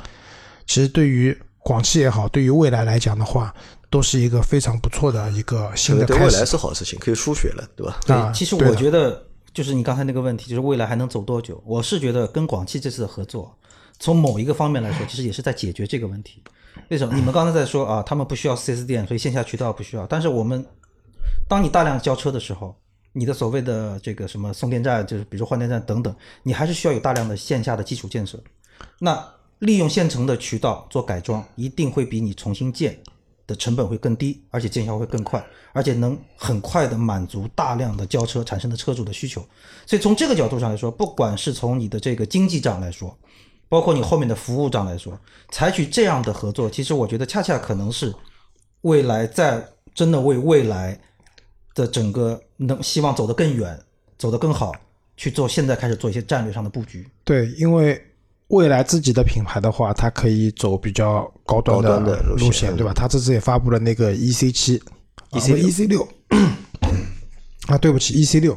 [0.67, 3.55] 其实对于广汽也好，对于未来来讲的话，
[3.91, 6.19] 都是一个非常不错的一个新的开始。
[6.19, 7.99] 对未来是好事情，可以输血了，对吧？
[8.07, 11.63] 对，其实我觉得就是你刚才那个问题，就是未来还能走多久？
[11.67, 13.57] 我是觉得跟广汽这次的合作，
[13.99, 16.43] 从某一个方面来说，其实也是在解决这个问题。
[16.89, 17.15] 为什么？
[17.15, 20.07] 你们刚才在说啊，他们不需要 4S 店，所以线下渠道不需要。
[20.07, 20.65] 但是我们，
[21.49, 22.77] 当你大量交车的时候，
[23.13, 28.39] 你的所谓的这个什么送电站，就是比如说换电站等等，你还是需要有大量的线下的基础建设。
[28.99, 29.27] 那
[29.61, 32.99] 利用现成的渠道做改装，一定会比你重新建
[33.47, 35.43] 的成本会更低，而且见效会更快，
[35.73, 39.41] 而且能很快的满足大量的交车产生的车主的需求。
[39.87, 43.17] 所以从这个角度上来说，不管是从你的这个经济账来说，
[43.69, 45.19] 包括你后面的服务账来说，
[45.51, 48.15] 采取这样的合作，其实我觉得恰恰可能是
[48.83, 51.01] 未来在真的为未来
[51.75, 53.79] 的整个能希望走得更远、
[54.19, 54.73] 走得更好
[55.17, 57.09] 去做，现在开始做一些战略上的布局。
[57.25, 58.05] 对，因为。
[58.49, 62.93] 未来自己的品牌的话，它可以走比较高端的路线，对吧？
[62.95, 64.81] 它这次也发布了那个 E C 七
[65.33, 66.07] ，E C E C 六
[67.67, 68.57] 啊，对不起，E C 六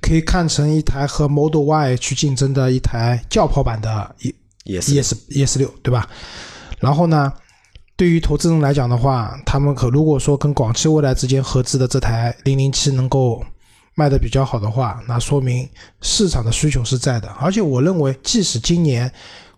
[0.00, 4.34] 可以看成一台和 Model Y 去竞争的一台轿跑版的 E
[4.64, 6.08] E S E S 六，对吧？
[6.80, 7.32] 然后呢，
[7.96, 13.40] 对于投资人来讲的话，他们可如果说跟广汽未来之间合资的这台零零七能够。
[13.98, 15.68] 卖的比较好的话，那说明
[16.00, 17.28] 市场的需求是在的。
[17.40, 19.10] 而且我认为，即使今年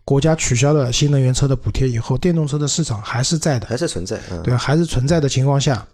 [0.02, 4.18] 国家取消了新能源车的补贴以后，电动车的市场还是在的，还是存在。
[4.42, 5.86] 对，还是存在的情况下，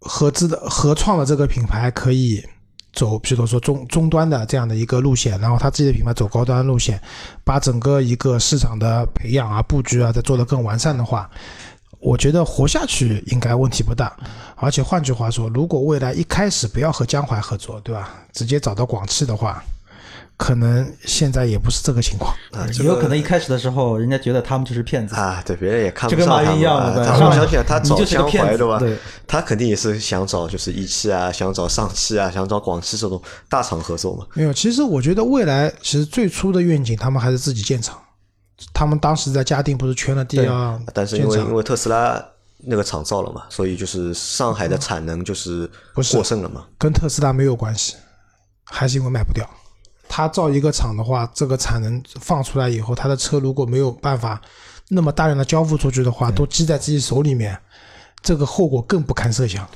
[0.00, 2.42] 合资的合创的这个品牌可以
[2.94, 6.98] 走，比如说中中端的这样的一个路线，然后他自己的品牌走高端路线，
[7.44, 11.28] 把整个一个市场的培养啊、布局啊再做得更完善的话。
[12.04, 14.14] 我觉得活下去应该问题不大，
[14.56, 18.14] 而且换句话说，如果未来一开始不要和江淮合作，对吧？
[18.30, 19.64] 直接找到广汽的话，
[20.36, 22.34] 可能现在也不是这个情况。
[22.52, 25.14] 啊，也有可能一开始的时候，人家觉得他们就是骗子。
[25.14, 26.54] 啊，对，别人也看不就跟马上他们啊。
[26.54, 28.78] 云一样的他对吧我相信啊他你找江就是个骗子淮对吧？
[28.78, 34.26] 对他肯定也是想找就是一汽啊，想找上汽啊，想找广汽这种大厂合作嘛。
[34.34, 37.96] 没有，其实我觉得未来其实最初的愿景，他们还是自己建厂。
[38.72, 42.24] 他们当时在嘉定不是圈了地啊但是因为因为特斯拉
[42.58, 46.64] 那个厂造了嘛，所以就是上海的产能就是不是过剩了嘛。
[46.78, 47.96] 跟特斯拉没有关系，
[48.64, 49.48] 还是因为卖不掉。
[50.08, 54.40] 他造一个厂的话，这个产能放出来以后，他的车如果没有办法
[54.88, 57.58] 那么大量的交付出去的话，都积在自己手里面，
[58.22, 59.68] 这个后果更不堪设想。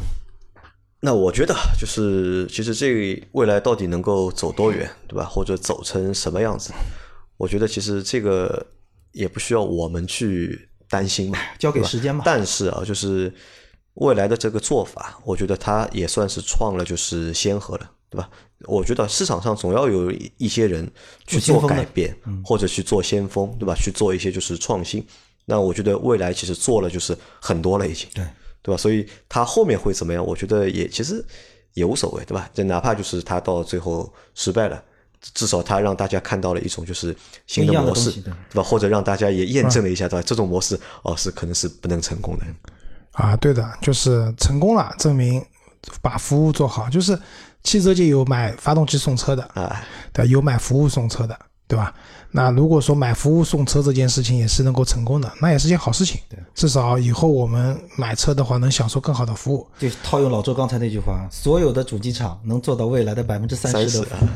[1.00, 5.24] 那我觉得就是，其实这未来到底能够走多远，对吧？
[5.24, 6.72] 或者走成什么样子？
[7.38, 8.66] 我觉得其实这个
[9.12, 13.32] 也不需要我们去担心嘛， 交给时间嘛但是啊，就是
[13.94, 18.28] 未来的这个做法，我觉得它也算是创了就是先河了，对吧？
[18.66, 20.88] 我觉得市场上总要有一些人
[21.26, 22.14] 去做改变，
[22.44, 23.72] 或者去做先锋，对吧？
[23.74, 25.04] 去做一些就是创新。
[25.44, 28.06] 那我觉得未来其实做了就是很多了，已经。
[28.14, 28.24] 对
[28.60, 28.76] 对吧？
[28.76, 30.24] 所以他后面会怎么样？
[30.26, 31.24] 我觉得也其实
[31.74, 32.50] 也无所谓，对吧？
[32.52, 34.82] 就哪怕就是他到最后失败了，
[35.34, 37.16] 至少它让大家看到了一种就是
[37.46, 38.62] 新的模式，对对吧？
[38.62, 40.24] 或者让大家也验证了一下，对吧？
[40.26, 42.44] 这种模式哦是可能是不能成功的。
[43.12, 45.44] 啊，对的，就是成功了，证明
[46.00, 46.88] 把服务做好。
[46.88, 47.18] 就是
[47.64, 51.92] 汽车界有买发动机送车的，啊，对，有买服务送车的，对吧？
[52.30, 56.20] 那如果说买服务送车这件事情也是能够成功的，那也是件好事情。
[56.54, 59.66] 至少以后我们买车的话，能享受更好的服务。
[59.78, 64.28] 就套用老周刚才那句话，所有的主机厂能做到未来的百分之三十30的服务，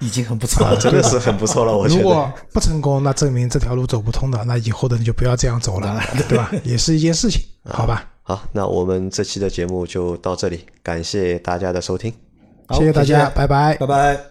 [0.00, 0.76] 已经很不错啊，了。
[0.80, 2.30] 真的是很不错了，我觉得如果。
[2.52, 6.50] 不成功，那证明这条路走不通的，那以后的你就不要这样走了，对吧？
[6.64, 8.04] 也是一件事情，好吧？
[8.22, 12.12] 好，那我们这期的节目就到这里，感谢大家的收听。
[12.70, 14.29] 谢谢大家，谢谢拜拜拜拜。